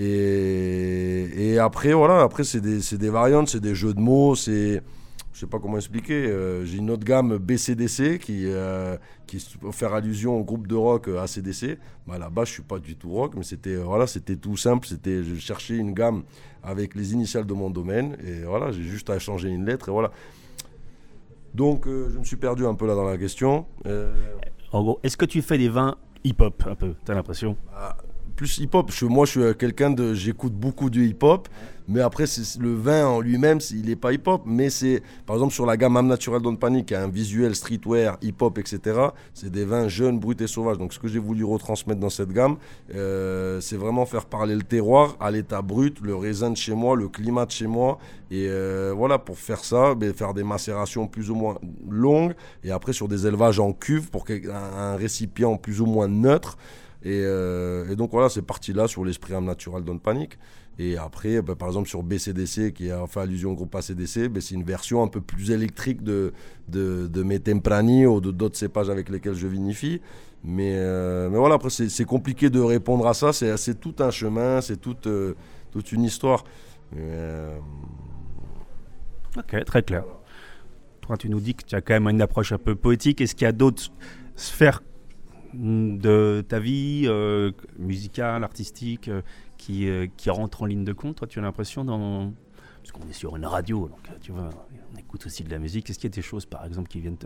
Et, 0.00 1.58
après, 1.60 1.92
voilà, 1.92 2.20
après 2.20 2.44
c'est 2.44 2.60
des, 2.60 2.78
des, 2.96 3.10
variantes, 3.10 3.48
c'est 3.48 3.60
des 3.60 3.74
jeux 3.74 3.94
de 3.94 4.00
mots, 4.00 4.36
c'est 4.36 4.80
je 5.38 5.44
sais 5.44 5.50
pas 5.50 5.60
comment 5.60 5.76
expliquer. 5.76 6.26
Euh, 6.26 6.64
j'ai 6.64 6.78
une 6.78 6.90
autre 6.90 7.04
gamme 7.04 7.38
BCDC 7.38 8.18
qui, 8.18 8.42
euh, 8.46 8.96
qui 9.28 9.38
faire 9.70 9.94
allusion 9.94 10.36
au 10.36 10.42
groupe 10.42 10.66
de 10.66 10.74
rock 10.74 11.06
euh, 11.06 11.22
ACDC. 11.22 11.78
Bah, 12.08 12.18
là-bas, 12.18 12.44
je 12.44 12.54
suis 12.54 12.62
pas 12.64 12.80
du 12.80 12.96
tout 12.96 13.10
rock, 13.10 13.34
mais 13.36 13.44
c'était 13.44 13.76
voilà, 13.76 14.08
c'était 14.08 14.34
tout 14.34 14.56
simple. 14.56 14.88
C'était 14.88 15.22
je 15.22 15.36
cherchais 15.36 15.76
une 15.76 15.94
gamme 15.94 16.24
avec 16.64 16.96
les 16.96 17.12
initiales 17.12 17.46
de 17.46 17.54
mon 17.54 17.70
domaine 17.70 18.16
et 18.26 18.40
voilà, 18.42 18.72
j'ai 18.72 18.82
juste 18.82 19.10
à 19.10 19.20
changer 19.20 19.48
une 19.48 19.64
lettre 19.64 19.90
et 19.90 19.92
voilà. 19.92 20.10
Donc, 21.54 21.84
je 21.86 22.18
me 22.18 22.24
suis 22.24 22.36
perdu 22.36 22.66
un 22.66 22.74
peu 22.74 22.88
là 22.88 22.96
dans 22.96 23.08
la 23.08 23.16
question. 23.16 23.64
En 24.72 24.82
gros, 24.82 24.98
est-ce 25.04 25.16
que 25.16 25.24
tu 25.24 25.40
fais 25.40 25.56
des 25.56 25.68
vins 25.68 25.94
hip-hop 26.24 26.64
un 26.66 26.74
peu 26.74 26.94
T'as 27.04 27.14
l'impression? 27.14 27.56
Bah, 27.72 27.96
Plus 28.34 28.58
hip-hop. 28.58 28.90
Moi, 29.02 29.24
je 29.24 29.30
suis 29.30 29.56
quelqu'un 29.56 29.90
de, 29.90 30.14
j'écoute 30.14 30.54
beaucoup 30.54 30.90
de 30.90 31.00
hip-hop. 31.00 31.48
Mais 31.88 32.00
après, 32.00 32.24
le 32.60 32.74
vin 32.74 33.06
en 33.06 33.20
lui-même, 33.20 33.58
il 33.70 33.86
n'est 33.86 33.96
pas 33.96 34.12
hip-hop. 34.12 34.42
Mais 34.44 34.68
c'est, 34.68 35.02
par 35.24 35.36
exemple, 35.36 35.54
sur 35.54 35.64
la 35.64 35.76
gamme 35.78 35.96
Âme 35.96 36.06
Naturelle 36.06 36.42
Don 36.42 36.54
Panic, 36.54 36.86
qui 36.86 36.94
a 36.94 37.02
un 37.02 37.08
visuel 37.08 37.54
streetwear, 37.54 38.18
hip-hop, 38.20 38.58
etc., 38.58 39.00
c'est 39.32 39.50
des 39.50 39.64
vins 39.64 39.88
jeunes, 39.88 40.18
bruts 40.18 40.36
et 40.38 40.46
sauvages. 40.46 40.76
Donc, 40.76 40.92
ce 40.92 40.98
que 40.98 41.08
j'ai 41.08 41.18
voulu 41.18 41.44
retransmettre 41.44 41.98
dans 41.98 42.10
cette 42.10 42.30
gamme, 42.30 42.56
euh, 42.94 43.60
c'est 43.60 43.76
vraiment 43.76 44.04
faire 44.04 44.26
parler 44.26 44.54
le 44.54 44.62
terroir 44.62 45.16
à 45.18 45.30
l'état 45.30 45.62
brut, 45.62 46.00
le 46.02 46.14
raisin 46.14 46.50
de 46.50 46.56
chez 46.56 46.74
moi, 46.74 46.94
le 46.94 47.08
climat 47.08 47.46
de 47.46 47.52
chez 47.52 47.66
moi. 47.66 47.98
Et 48.30 48.46
euh, 48.48 48.92
voilà, 48.94 49.18
pour 49.18 49.38
faire 49.38 49.64
ça, 49.64 49.94
ben, 49.94 50.12
faire 50.12 50.34
des 50.34 50.44
macérations 50.44 51.06
plus 51.06 51.30
ou 51.30 51.34
moins 51.34 51.58
longues. 51.88 52.34
Et 52.64 52.70
après, 52.70 52.92
sur 52.92 53.08
des 53.08 53.26
élevages 53.26 53.60
en 53.60 53.72
cuve, 53.72 54.10
pour 54.10 54.26
un, 54.28 54.96
récipient 54.96 55.56
plus 55.56 55.80
ou 55.80 55.86
moins 55.86 56.08
neutre. 56.08 56.58
Et, 57.02 57.22
euh, 57.24 57.94
donc 57.94 58.10
voilà, 58.10 58.28
c'est 58.28 58.42
parti 58.42 58.72
là 58.72 58.88
sur 58.88 59.04
l'esprit 59.04 59.32
âme 59.32 59.46
naturel 59.46 59.84
Don 59.84 59.98
Panic. 59.98 60.38
Et 60.78 60.96
après, 60.96 61.42
bah, 61.42 61.56
par 61.56 61.68
exemple, 61.68 61.88
sur 61.88 62.02
BCDC, 62.04 62.72
qui 62.72 62.90
a 62.90 63.04
fait 63.08 63.20
allusion 63.20 63.50
au 63.50 63.54
groupe 63.54 63.74
ACDC, 63.74 64.28
bah, 64.28 64.40
c'est 64.40 64.54
une 64.54 64.62
version 64.62 65.02
un 65.02 65.08
peu 65.08 65.20
plus 65.20 65.50
électrique 65.50 66.02
de, 66.02 66.32
de, 66.68 67.08
de 67.08 67.22
mes 67.24 67.40
Temprani 67.40 68.06
ou 68.06 68.20
d'autres 68.20 68.56
cépages 68.56 68.88
avec 68.88 69.08
lesquels 69.08 69.34
je 69.34 69.48
vinifie. 69.48 70.00
Mais, 70.44 70.74
euh, 70.76 71.28
mais 71.30 71.38
voilà, 71.38 71.56
après, 71.56 71.70
c'est 71.70 72.04
compliqué 72.04 72.48
de 72.48 72.60
répondre 72.60 73.06
à 73.08 73.14
ça. 73.14 73.32
C'est 73.32 73.80
tout 73.80 73.96
un 73.98 74.10
chemin, 74.10 74.60
c'est 74.60 74.76
toute, 74.76 75.08
euh, 75.08 75.34
toute 75.72 75.90
une 75.90 76.04
histoire. 76.04 76.44
Euh, 76.96 77.58
ok, 79.36 79.64
très 79.64 79.82
clair. 79.82 80.04
Toi, 81.00 81.16
tu 81.16 81.28
nous 81.28 81.40
dis 81.40 81.54
que 81.54 81.64
tu 81.64 81.74
as 81.74 81.80
quand 81.80 81.94
même 81.94 82.08
une 82.08 82.22
approche 82.22 82.52
un 82.52 82.58
peu 82.58 82.76
poétique. 82.76 83.20
Est-ce 83.20 83.34
qu'il 83.34 83.46
y 83.46 83.48
a 83.48 83.52
d'autres 83.52 83.90
sphères 84.36 84.82
de 85.54 86.44
ta 86.46 86.60
vie 86.60 87.10
musicale, 87.78 88.44
artistique, 88.44 89.10
qui, 89.58 89.88
euh, 89.88 90.06
qui 90.16 90.30
rentre 90.30 90.62
en 90.62 90.66
ligne 90.66 90.84
de 90.84 90.94
compte 90.94 91.16
Toi, 91.16 91.26
tu 91.26 91.38
as 91.38 91.42
l'impression 91.42 91.84
dans. 91.84 92.32
Parce 92.82 92.92
qu'on 92.92 93.08
est 93.10 93.12
sur 93.12 93.36
une 93.36 93.44
radio, 93.44 93.88
donc 93.88 94.08
euh, 94.08 94.14
tu 94.22 94.32
vois, 94.32 94.48
on 94.94 94.98
écoute 94.98 95.26
aussi 95.26 95.44
de 95.44 95.50
la 95.50 95.58
musique. 95.58 95.90
Est-ce 95.90 95.98
qu'il 95.98 96.08
y 96.08 96.12
a 96.12 96.16
des 96.16 96.22
choses, 96.22 96.46
par 96.46 96.64
exemple, 96.64 96.88
qui 96.88 97.00
viennent 97.00 97.18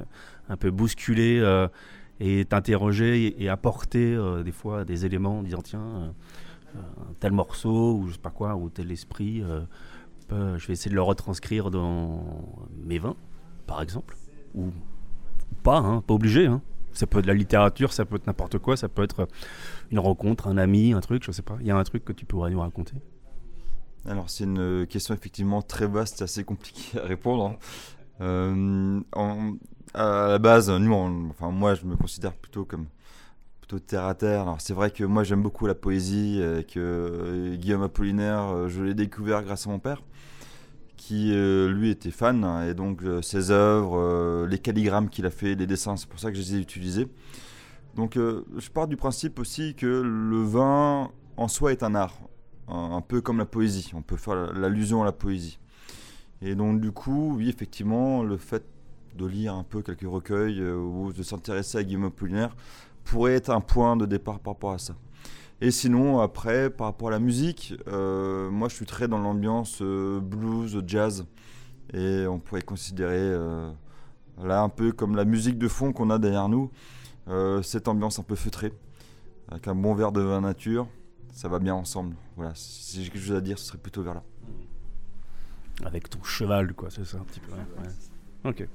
un 0.48 0.56
peu 0.56 0.72
bousculer 0.72 1.38
euh, 1.38 1.68
et 2.18 2.44
t'interroger 2.46 3.40
et, 3.40 3.48
apporter 3.48 4.18
des 4.44 4.50
fois 4.50 4.84
des 4.84 5.06
éléments 5.06 5.38
en 5.38 5.42
disant 5.42 5.62
tiens, 5.62 6.14
tel 7.20 7.32
morceau 7.32 7.96
ou 7.96 8.08
je 8.08 8.14
sais 8.14 8.18
pas 8.18 8.30
quoi, 8.30 8.56
ou 8.56 8.70
tel 8.70 8.90
esprit, 8.90 9.42
je 10.30 10.66
vais 10.66 10.72
essayer 10.72 10.90
de 10.90 10.96
le 10.96 11.02
retranscrire 11.02 11.70
dans 11.70 12.24
mes 12.84 12.98
vins, 12.98 13.16
par 13.66 13.82
exemple 13.82 14.16
Ou, 14.54 14.70
pas, 15.62 15.78
hein, 15.78 16.02
pas 16.06 16.14
obligé. 16.14 16.46
Hein. 16.46 16.62
Ça 16.92 17.06
peut 17.06 17.18
être 17.18 17.24
de 17.24 17.28
la 17.28 17.34
littérature, 17.34 17.92
ça 17.92 18.04
peut 18.04 18.16
être 18.16 18.26
n'importe 18.26 18.58
quoi, 18.58 18.76
ça 18.76 18.88
peut 18.88 19.02
être 19.02 19.28
une 19.90 19.98
rencontre, 19.98 20.46
un 20.46 20.58
ami, 20.58 20.92
un 20.92 21.00
truc, 21.00 21.24
je 21.24 21.32
sais 21.32 21.42
pas. 21.42 21.56
Il 21.60 21.66
y 21.66 21.70
a 21.70 21.76
un 21.76 21.84
truc 21.84 22.04
que 22.04 22.12
tu 22.12 22.26
pourrais 22.26 22.50
nous 22.50 22.60
raconter? 22.60 22.94
Alors, 24.06 24.28
c'est 24.28 24.44
une 24.44 24.86
question 24.86 25.14
effectivement 25.14 25.62
très 25.62 25.86
vaste 25.86 26.20
et 26.20 26.24
assez 26.24 26.44
compliquée 26.44 26.98
à 26.98 27.04
répondre. 27.04 27.46
Hein. 27.46 27.56
Euh, 28.20 29.00
à 29.94 30.28
la 30.28 30.38
base, 30.38 30.70
enfin, 30.70 31.50
moi, 31.50 31.74
je 31.74 31.84
me 31.84 31.96
considère 31.96 32.32
plutôt 32.34 32.64
comme 32.64 32.86
plutôt 33.60 33.78
terre 33.78 34.04
à 34.04 34.14
terre. 34.14 34.42
Alors, 34.42 34.60
c'est 34.60 34.74
vrai 34.74 34.90
que 34.90 35.04
moi, 35.04 35.24
j'aime 35.24 35.42
beaucoup 35.42 35.66
la 35.66 35.74
poésie 35.74 36.40
et 36.40 36.64
que 36.64 36.78
euh, 36.78 37.56
Guillaume 37.56 37.82
Apollinaire, 37.82 38.48
euh, 38.48 38.68
je 38.68 38.82
l'ai 38.82 38.94
découvert 38.94 39.42
grâce 39.42 39.66
à 39.66 39.70
mon 39.70 39.78
père 39.78 40.02
qui 41.04 41.32
lui 41.34 41.90
était 41.90 42.12
fan 42.12 42.44
et 42.68 42.74
donc 42.74 43.02
ses 43.22 43.50
œuvres, 43.50 44.46
les 44.46 44.58
calligrammes 44.58 45.08
qu'il 45.08 45.26
a 45.26 45.30
fait, 45.30 45.56
les 45.56 45.66
dessins, 45.66 45.96
c'est 45.96 46.08
pour 46.08 46.20
ça 46.20 46.30
que 46.30 46.36
je 46.36 46.42
les 46.42 46.54
ai 46.54 46.58
utilisés. 46.60 47.08
Donc 47.94 48.16
euh, 48.16 48.44
je 48.56 48.70
pars 48.70 48.88
du 48.88 48.96
principe 48.96 49.38
aussi 49.38 49.74
que 49.74 49.86
le 49.86 50.42
vin 50.42 51.10
en 51.36 51.48
soi 51.48 51.72
est 51.72 51.82
un 51.82 51.94
art, 51.94 52.18
un, 52.68 53.00
peu 53.02 53.20
comme 53.20 53.38
la 53.38 53.44
poésie, 53.44 53.90
on 53.94 54.02
peut 54.02 54.16
faire 54.16 54.52
l'allusion 54.54 55.02
à 55.02 55.04
la 55.04 55.12
poésie. 55.12 55.58
Et 56.40 56.54
donc 56.54 56.80
du 56.80 56.90
coup, 56.90 57.34
oui, 57.36 57.48
effectivement, 57.48 58.22
le 58.22 58.36
fait 58.36 58.64
de 59.16 59.26
lire 59.26 59.54
un 59.54 59.64
peu 59.64 59.82
quelques 59.82 60.08
recueils 60.08 60.60
euh, 60.60 60.76
ou 60.76 61.12
de 61.12 61.22
s'intéresser 61.22 61.78
à 61.78 61.84
Guillaume 61.84 62.04
Apollinaire 62.04 62.56
pourrait 63.04 63.34
être 63.34 63.50
un 63.50 63.60
point 63.60 63.96
de 63.96 64.06
départ 64.06 64.40
par 64.40 64.54
rapport 64.54 64.72
à 64.72 64.78
ça. 64.78 64.94
Et 65.62 65.70
sinon, 65.70 66.20
après, 66.20 66.68
par 66.68 66.88
rapport 66.88 67.08
à 67.08 67.12
la 67.12 67.18
musique, 67.18 67.74
euh, 67.88 68.50
moi 68.50 68.68
je 68.68 68.74
suis 68.74 68.84
très 68.84 69.08
dans 69.08 69.18
l'ambiance 69.18 69.80
blues, 69.80 70.82
jazz, 70.86 71.24
et 71.94 72.26
on 72.26 72.38
pourrait 72.38 72.62
considérer 72.62 73.32
là 74.42 74.62
un 74.62 74.68
peu 74.68 74.92
comme 74.92 75.16
la 75.16 75.24
musique 75.24 75.58
de 75.58 75.68
fond 75.68 75.92
qu'on 75.92 76.10
a 76.10 76.18
derrière 76.18 76.48
nous. 76.48 76.70
Euh, 77.28 77.62
cette 77.62 77.86
ambiance 77.86 78.18
un 78.18 78.24
peu 78.24 78.34
feutrée, 78.34 78.72
avec 79.48 79.68
un 79.68 79.74
bon 79.74 79.94
verre 79.94 80.10
de 80.10 80.20
vin 80.20 80.40
nature, 80.40 80.88
ça 81.32 81.48
va 81.48 81.58
bien 81.58 81.74
ensemble. 81.74 82.16
Voilà, 82.36 82.52
si 82.54 83.04
j'ai 83.04 83.10
quelque 83.10 83.22
chose 83.22 83.36
à 83.36 83.40
dire, 83.40 83.58
ce 83.58 83.66
serait 83.66 83.78
plutôt 83.78 84.02
vers 84.02 84.14
là. 84.14 84.22
Avec 85.84 86.10
ton 86.10 86.22
cheval, 86.22 86.74
quoi, 86.74 86.90
c'est 86.90 87.04
ça 87.04 87.18
un 87.18 87.24
petit 87.24 87.40
peu. 87.40 87.52
Ok. 88.44 88.66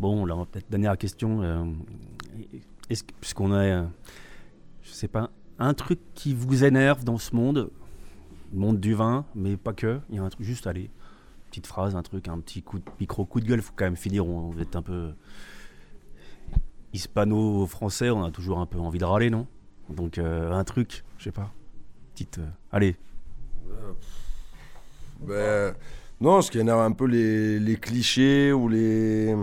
Bon, 0.00 0.24
là, 0.24 0.34
peut-être 0.50 0.70
dernière 0.70 0.96
question. 0.96 1.42
Euh, 1.42 1.64
est-ce 2.88 3.04
puisqu'on 3.20 3.52
a, 3.52 3.58
euh, 3.58 3.86
je 4.82 4.90
sais 4.90 5.08
pas, 5.08 5.30
un 5.58 5.74
truc 5.74 6.00
qui 6.14 6.34
vous 6.34 6.64
énerve 6.64 7.04
dans 7.04 7.18
ce 7.18 7.34
monde, 7.34 7.70
le 8.52 8.58
monde 8.58 8.80
du 8.80 8.94
vin, 8.94 9.24
mais 9.34 9.56
pas 9.56 9.72
que. 9.72 10.00
Il 10.10 10.16
y 10.16 10.18
a 10.18 10.22
un 10.22 10.28
truc, 10.28 10.46
juste 10.46 10.66
allez, 10.66 10.90
petite 11.50 11.66
phrase, 11.66 11.96
un 11.96 12.02
truc, 12.02 12.28
un 12.28 12.38
petit 12.40 12.62
coup 12.62 12.78
de 12.78 12.84
micro 13.00 13.24
coup 13.24 13.40
de 13.40 13.46
gueule. 13.46 13.62
Faut 13.62 13.72
quand 13.76 13.84
même 13.84 13.96
finir. 13.96 14.26
On 14.26 14.50
va 14.50 14.62
être 14.62 14.76
un 14.76 14.82
peu 14.82 15.12
hispano-français, 16.92 18.10
on 18.10 18.24
a 18.24 18.30
toujours 18.30 18.58
un 18.58 18.66
peu 18.66 18.78
envie 18.78 18.98
de 18.98 19.04
râler, 19.04 19.30
non? 19.30 19.46
Donc 19.90 20.18
euh, 20.18 20.52
un 20.52 20.64
truc, 20.64 21.04
je 21.18 21.24
sais 21.24 21.32
pas. 21.32 21.52
Petite. 22.14 22.38
Euh, 22.38 22.48
allez. 22.72 22.96
Euh, 23.68 23.92
ben, 25.20 25.76
non, 26.20 26.40
ce 26.40 26.50
qui 26.50 26.58
énerve 26.58 26.80
un 26.80 26.92
peu 26.92 27.06
les, 27.06 27.58
les 27.58 27.76
clichés 27.76 28.52
ou 28.52 28.68
les. 28.68 29.34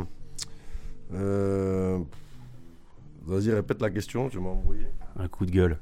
Vas-y, 3.23 3.51
répète 3.51 3.81
la 3.81 3.89
question, 3.89 4.29
tu 4.29 4.39
m'as 4.39 4.49
embrouillé. 4.49 4.87
Un 5.17 5.27
coup 5.27 5.45
de 5.45 5.51
gueule. 5.51 5.77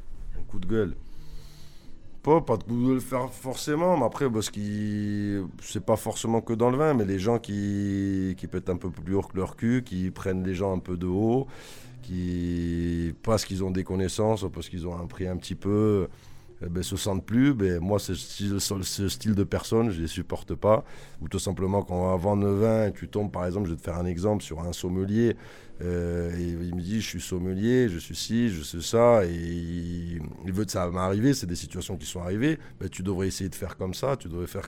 Coup 0.50 0.60
de 0.60 0.68
gueule. 0.68 0.96
Pas, 2.24 2.42
pas 2.42 2.58
de 2.58 2.94
le 2.94 3.00
faire 3.00 3.32
forcément, 3.32 3.98
mais 3.98 4.06
après, 4.06 4.30
parce 4.30 4.50
que 4.50 5.46
c'est 5.62 5.86
pas 5.86 5.96
forcément 5.96 6.42
que 6.42 6.54
dans 6.54 6.70
le 6.70 6.78
vin, 6.78 6.94
mais 6.94 7.06
les 7.06 7.18
gens 7.18 7.40
qui, 7.40 8.36
qui 8.38 8.48
pètent 8.48 8.70
un 8.70 8.76
peu 8.76 8.90
plus 8.90 9.16
haut 9.16 9.22
que 9.22 9.38
leur 9.38 9.56
cul, 9.56 9.84
qui 9.86 10.12
prennent 10.12 10.44
les 10.44 10.54
gens 10.54 10.76
un 10.76 10.80
peu 10.80 10.98
de 10.98 11.08
haut, 11.08 11.48
qui, 12.02 13.14
parce 13.24 13.46
qu'ils 13.46 13.64
ont 13.64 13.72
des 13.72 13.84
connaissances, 13.86 14.46
parce 14.54 14.68
qu'ils 14.68 14.86
ont 14.86 15.00
un 15.00 15.06
prix 15.06 15.28
un 15.28 15.38
petit 15.38 15.56
peu, 15.56 16.10
eh 16.62 16.68
ben, 16.68 16.84
se 16.84 16.98
sentent 16.98 17.26
plus. 17.26 17.54
Ben, 17.54 17.80
moi, 17.80 18.00
ce 18.00 18.14
style, 18.16 18.60
ce 18.60 19.08
style 19.08 19.36
de 19.36 19.44
personne, 19.44 19.90
je 19.90 20.02
les 20.02 20.08
supporte 20.08 20.56
pas. 20.56 20.84
Ou 21.22 21.30
tout 21.30 21.40
simplement, 21.40 21.84
quand 21.84 21.96
on 21.96 22.10
va 22.10 22.18
vendre 22.18 22.44
le 22.44 22.54
vin 22.54 22.88
et 22.88 22.92
tu 22.92 23.08
tombes, 23.08 23.32
par 23.32 23.46
exemple, 23.46 23.68
je 23.68 23.74
vais 23.74 23.78
te 23.78 23.84
faire 23.84 23.98
un 23.98 24.06
exemple 24.06 24.44
sur 24.44 24.60
un 24.60 24.74
sommelier. 24.74 25.36
Euh, 25.82 26.36
et 26.38 26.44
il 26.44 26.76
me 26.76 26.82
dit, 26.82 27.02
je 27.02 27.08
suis 27.08 27.22
sommelier, 27.22 27.88
je 27.90 27.98
suis 27.98 28.16
ci, 28.16 28.50
je 28.50 28.62
suis 28.62 28.84
ça. 28.84 29.26
Et 29.26 29.34
il, 29.34 30.54
veut 30.54 30.66
que 30.66 30.72
ça 30.72 30.90
m'arriver. 30.90 31.34
C'est 31.34 31.48
des 31.48 31.56
situations 31.56 31.98
qui 31.98 32.06
sont 32.06 32.22
arrivées. 32.22 32.60
Ben, 32.80 32.90
tu 32.90 33.04
devrais 33.04 33.28
essayer 33.28 33.50
de 33.50 33.56
faire 33.56 33.78
comme 33.78 33.94
ça, 33.94 34.18
tu 34.18 34.28
devrais 34.28 34.48
faire 34.48 34.68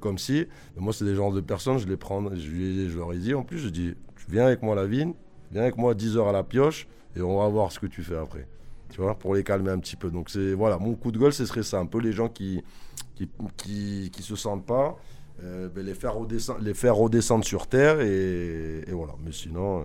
comme 0.00 0.18
si. 0.18 0.46
moi, 0.76 0.92
c'est 0.92 1.04
des 1.04 1.14
genres 1.14 1.32
de 1.32 1.40
personnes, 1.40 1.78
je 1.78 1.86
les 1.86 1.96
prends, 1.96 2.22
je, 2.34 2.38
je 2.40 2.98
leur 2.98 3.12
ai 3.12 3.18
dit 3.18 3.34
en 3.34 3.42
plus, 3.42 3.58
je 3.58 3.68
dis, 3.68 3.94
viens 4.28 4.46
avec 4.46 4.62
moi 4.62 4.74
à 4.74 4.76
la 4.76 4.86
vigne, 4.86 5.14
viens 5.50 5.62
avec 5.62 5.76
moi 5.76 5.94
10 5.94 6.16
heures 6.16 6.28
à 6.28 6.32
la 6.32 6.42
pioche 6.42 6.86
et 7.16 7.20
on 7.22 7.38
va 7.38 7.48
voir 7.48 7.72
ce 7.72 7.78
que 7.78 7.86
tu 7.86 8.02
fais 8.02 8.16
après 8.16 8.46
tu 8.90 9.00
vois, 9.00 9.14
pour 9.14 9.34
les 9.34 9.44
calmer 9.44 9.70
un 9.70 9.78
petit 9.78 9.96
peu. 9.96 10.10
Donc 10.10 10.30
c'est 10.30 10.52
voilà, 10.52 10.78
mon 10.78 10.94
coup 10.94 11.12
de 11.12 11.18
gueule, 11.18 11.32
ce 11.32 11.46
serait 11.46 11.62
ça, 11.62 11.78
un 11.78 11.86
peu 11.86 12.00
les 12.00 12.12
gens 12.12 12.28
qui 12.28 12.62
qui, 13.56 14.10
qui, 14.10 14.22
se 14.22 14.34
sentent 14.34 14.64
pas, 14.64 14.96
euh, 15.42 15.68
ben, 15.68 15.84
les 15.84 15.94
faire 15.94 16.14
redescendre, 16.14 16.60
les 16.60 16.72
faire 16.72 16.96
redescendre 16.96 17.44
sur 17.44 17.66
terre 17.66 18.00
et, 18.00 18.84
voilà. 18.92 19.14
Mais 19.24 19.32
sinon, 19.32 19.80
euh, 19.80 19.84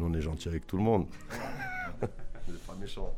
on 0.00 0.12
est 0.14 0.20
gentil 0.20 0.48
avec 0.48 0.66
tout 0.66 0.76
le 0.76 0.82
monde. 0.82 1.06
pas 2.00 2.74
méchant. 2.80 3.12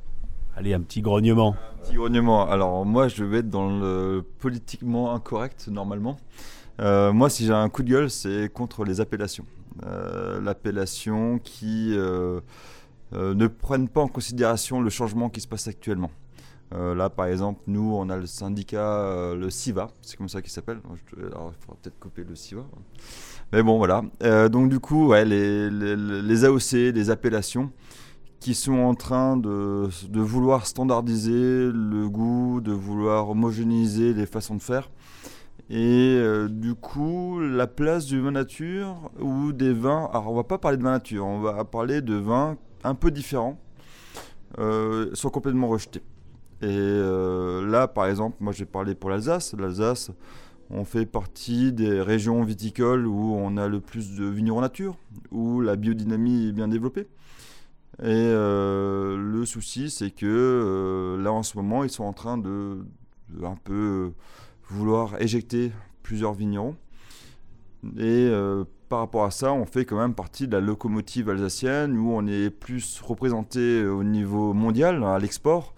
Allez, 0.56 0.74
un 0.74 0.80
petit 0.80 1.02
grognement. 1.02 1.54
Un 1.54 1.84
petit 1.84 1.94
grognement. 1.94 2.48
Alors 2.48 2.84
moi, 2.84 3.08
je 3.08 3.24
vais 3.24 3.38
être 3.38 3.50
dans 3.50 3.78
le 3.78 4.24
politiquement 4.38 5.14
incorrect 5.14 5.68
normalement. 5.68 6.16
Euh, 6.80 7.12
moi, 7.12 7.30
si 7.30 7.46
j'ai 7.46 7.52
un 7.52 7.68
coup 7.68 7.82
de 7.82 7.90
gueule, 7.90 8.10
c'est 8.10 8.52
contre 8.52 8.84
les 8.84 9.00
appellations. 9.00 9.46
L'appellation 10.42 11.38
qui 11.38 11.94
euh, 11.94 12.40
ne 13.12 13.46
prennent 13.46 13.88
pas 13.88 14.00
en 14.00 14.08
considération 14.08 14.80
le 14.80 14.90
changement 14.90 15.30
qui 15.30 15.40
se 15.40 15.48
passe 15.48 15.68
actuellement. 15.68 16.10
Euh, 16.74 16.94
là, 16.94 17.08
par 17.08 17.26
exemple, 17.26 17.62
nous, 17.66 17.94
on 17.94 18.10
a 18.10 18.16
le 18.16 18.26
syndicat, 18.26 19.00
euh, 19.00 19.34
le 19.34 19.48
SIVA, 19.48 19.90
c'est 20.02 20.16
comme 20.16 20.28
ça 20.28 20.42
qu'il 20.42 20.50
s'appelle. 20.50 20.80
Alors, 21.16 21.52
il 21.56 21.60
faudra 21.60 21.76
peut-être 21.82 21.98
couper 21.98 22.24
le 22.24 22.34
SIVA. 22.34 22.64
Mais 23.52 23.62
bon, 23.62 23.78
voilà. 23.78 24.02
donc, 24.48 24.68
du 24.68 24.78
coup, 24.78 25.12
les, 25.12 26.44
AOC, 26.44 26.72
les 26.94 27.10
appellations, 27.10 27.70
qui 28.40 28.54
sont 28.54 28.78
en 28.78 28.94
train 28.94 29.36
de, 29.36 29.88
vouloir 30.12 30.66
standardiser 30.66 31.70
le 31.72 32.08
goût, 32.08 32.60
de 32.60 32.72
vouloir 32.72 33.30
homogénéiser 33.30 34.12
les 34.12 34.26
façons 34.26 34.56
de 34.56 34.62
faire. 34.62 34.90
Et 35.70 36.20
du 36.50 36.74
coup, 36.74 37.40
la 37.40 37.66
place 37.66 38.04
du 38.04 38.20
vin 38.20 38.32
nature 38.32 39.10
ou 39.18 39.52
des 39.52 39.72
vins. 39.72 40.08
Alors, 40.12 40.30
on 40.32 40.34
va 40.34 40.44
pas 40.44 40.58
parler 40.58 40.76
de 40.76 40.82
vin 40.82 40.92
nature, 40.92 41.24
on 41.24 41.40
va 41.40 41.64
parler 41.64 42.02
de 42.02 42.14
vins 42.14 42.56
un 42.84 42.94
peu 42.94 43.10
différents 43.10 43.58
euh, 44.58 45.10
sont 45.12 45.28
complètement 45.30 45.68
rejetés. 45.68 46.02
Et 46.62 46.66
euh, 46.66 47.68
là, 47.70 47.86
par 47.86 48.06
exemple, 48.06 48.36
moi 48.40 48.52
j'ai 48.52 48.64
parlé 48.64 48.94
pour 48.94 49.10
l'Alsace. 49.10 49.54
L'Alsace, 49.56 50.10
on 50.70 50.84
fait 50.84 51.06
partie 51.06 51.72
des 51.72 52.00
régions 52.00 52.42
viticoles 52.42 53.06
où 53.06 53.34
on 53.34 53.56
a 53.56 53.68
le 53.68 53.80
plus 53.80 54.16
de 54.16 54.26
vignerons 54.26 54.60
nature, 54.60 54.96
où 55.30 55.60
la 55.60 55.76
biodynamie 55.76 56.48
est 56.48 56.52
bien 56.52 56.68
développée. 56.68 57.06
Et 58.00 58.04
euh, 58.06 59.16
le 59.16 59.44
souci, 59.44 59.90
c'est 59.90 60.10
que 60.10 61.16
là 61.20 61.32
en 61.32 61.42
ce 61.42 61.56
moment, 61.56 61.84
ils 61.84 61.90
sont 61.90 62.04
en 62.04 62.12
train 62.12 62.38
de, 62.38 62.84
un 63.42 63.56
peu 63.64 64.12
vouloir 64.68 65.20
éjecter 65.20 65.72
plusieurs 66.02 66.34
vignerons. 66.34 66.76
Et 67.98 68.30
par 68.88 69.00
rapport 69.00 69.24
à 69.24 69.30
ça, 69.30 69.52
on 69.52 69.66
fait 69.66 69.84
quand 69.84 69.98
même 69.98 70.14
partie 70.14 70.48
de 70.48 70.52
la 70.52 70.60
locomotive 70.60 71.28
alsacienne 71.28 71.96
où 71.98 72.12
on 72.12 72.26
est 72.26 72.50
plus 72.50 73.00
représenté 73.00 73.84
au 73.84 74.02
niveau 74.02 74.54
mondial, 74.54 75.04
à 75.04 75.18
l'export, 75.18 75.74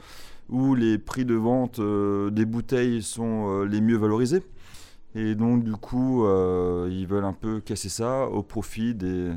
où 0.50 0.74
les 0.74 0.98
prix 0.98 1.24
de 1.24 1.34
vente 1.34 1.78
euh, 1.78 2.30
des 2.30 2.44
bouteilles 2.44 3.02
sont 3.02 3.48
euh, 3.48 3.64
les 3.64 3.80
mieux 3.80 3.96
valorisés. 3.96 4.42
Et 5.14 5.34
donc, 5.34 5.64
du 5.64 5.72
coup, 5.72 6.24
euh, 6.24 6.88
ils 6.90 7.06
veulent 7.06 7.24
un 7.24 7.32
peu 7.32 7.60
casser 7.60 7.88
ça 7.88 8.26
au 8.26 8.42
profit 8.42 8.94
des, 8.94 9.32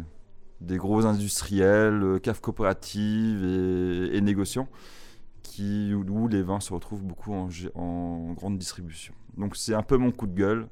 gros 0.62 1.06
industriels, 1.06 2.20
caves 2.22 2.42
coopératives 2.42 3.44
et, 3.44 4.22
négociants, 4.22 4.68
qui, 5.42 5.94
où 5.94 6.28
les 6.28 6.44
vins 6.44 6.60
se 6.60 6.74
retrouvent 6.74 7.04
beaucoup 7.04 7.34
en, 7.34 8.34
grande 8.34 8.58
distribution. 8.58 9.14
Donc, 9.38 9.56
c'est 9.56 9.74
un 9.74 9.82
peu 9.82 9.98
mon 9.98 10.12
coup 10.12 10.28
de 10.28 10.36
gueule. 10.36 10.68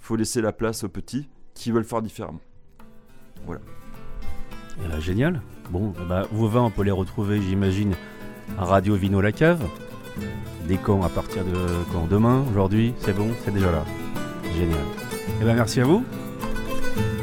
Il 0.00 0.04
faut 0.04 0.16
laisser 0.16 0.40
la 0.40 0.52
place 0.52 0.84
aux 0.84 0.88
petits 0.88 1.28
qui 1.52 1.70
veulent 1.70 1.84
faire 1.84 2.00
différemment. 2.00 2.40
Voilà. 3.44 3.60
Eh 4.84 4.88
ben, 4.88 5.00
génial. 5.00 5.42
Bon, 5.70 5.92
eh 6.00 6.08
ben, 6.08 6.22
vos 6.32 6.48
vins, 6.48 6.62
on 6.62 6.70
peut 6.70 6.82
les 6.82 6.90
retrouver, 6.90 7.42
j'imagine, 7.42 7.94
à 8.58 8.64
Radio 8.64 8.94
Vino 8.94 9.20
La 9.20 9.32
Cave. 9.32 9.66
Des 10.66 10.76
quand 10.76 11.02
À 11.02 11.08
partir 11.08 11.44
de 11.44 11.52
quand 11.92 12.06
Demain 12.08 12.44
Aujourd'hui 12.50 12.94
C'est 12.98 13.14
bon 13.14 13.28
C'est 13.44 13.52
déjà 13.52 13.70
là. 13.70 13.84
Génial. 14.56 14.78
Eh 15.40 15.44
ben, 15.44 15.54
merci 15.54 15.80
à 15.80 15.84
vous. 15.84 16.04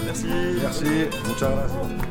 Merci. 0.05 0.27
Merci. 0.61 0.85
Muchas 1.27 1.49
gracias. 1.49 2.02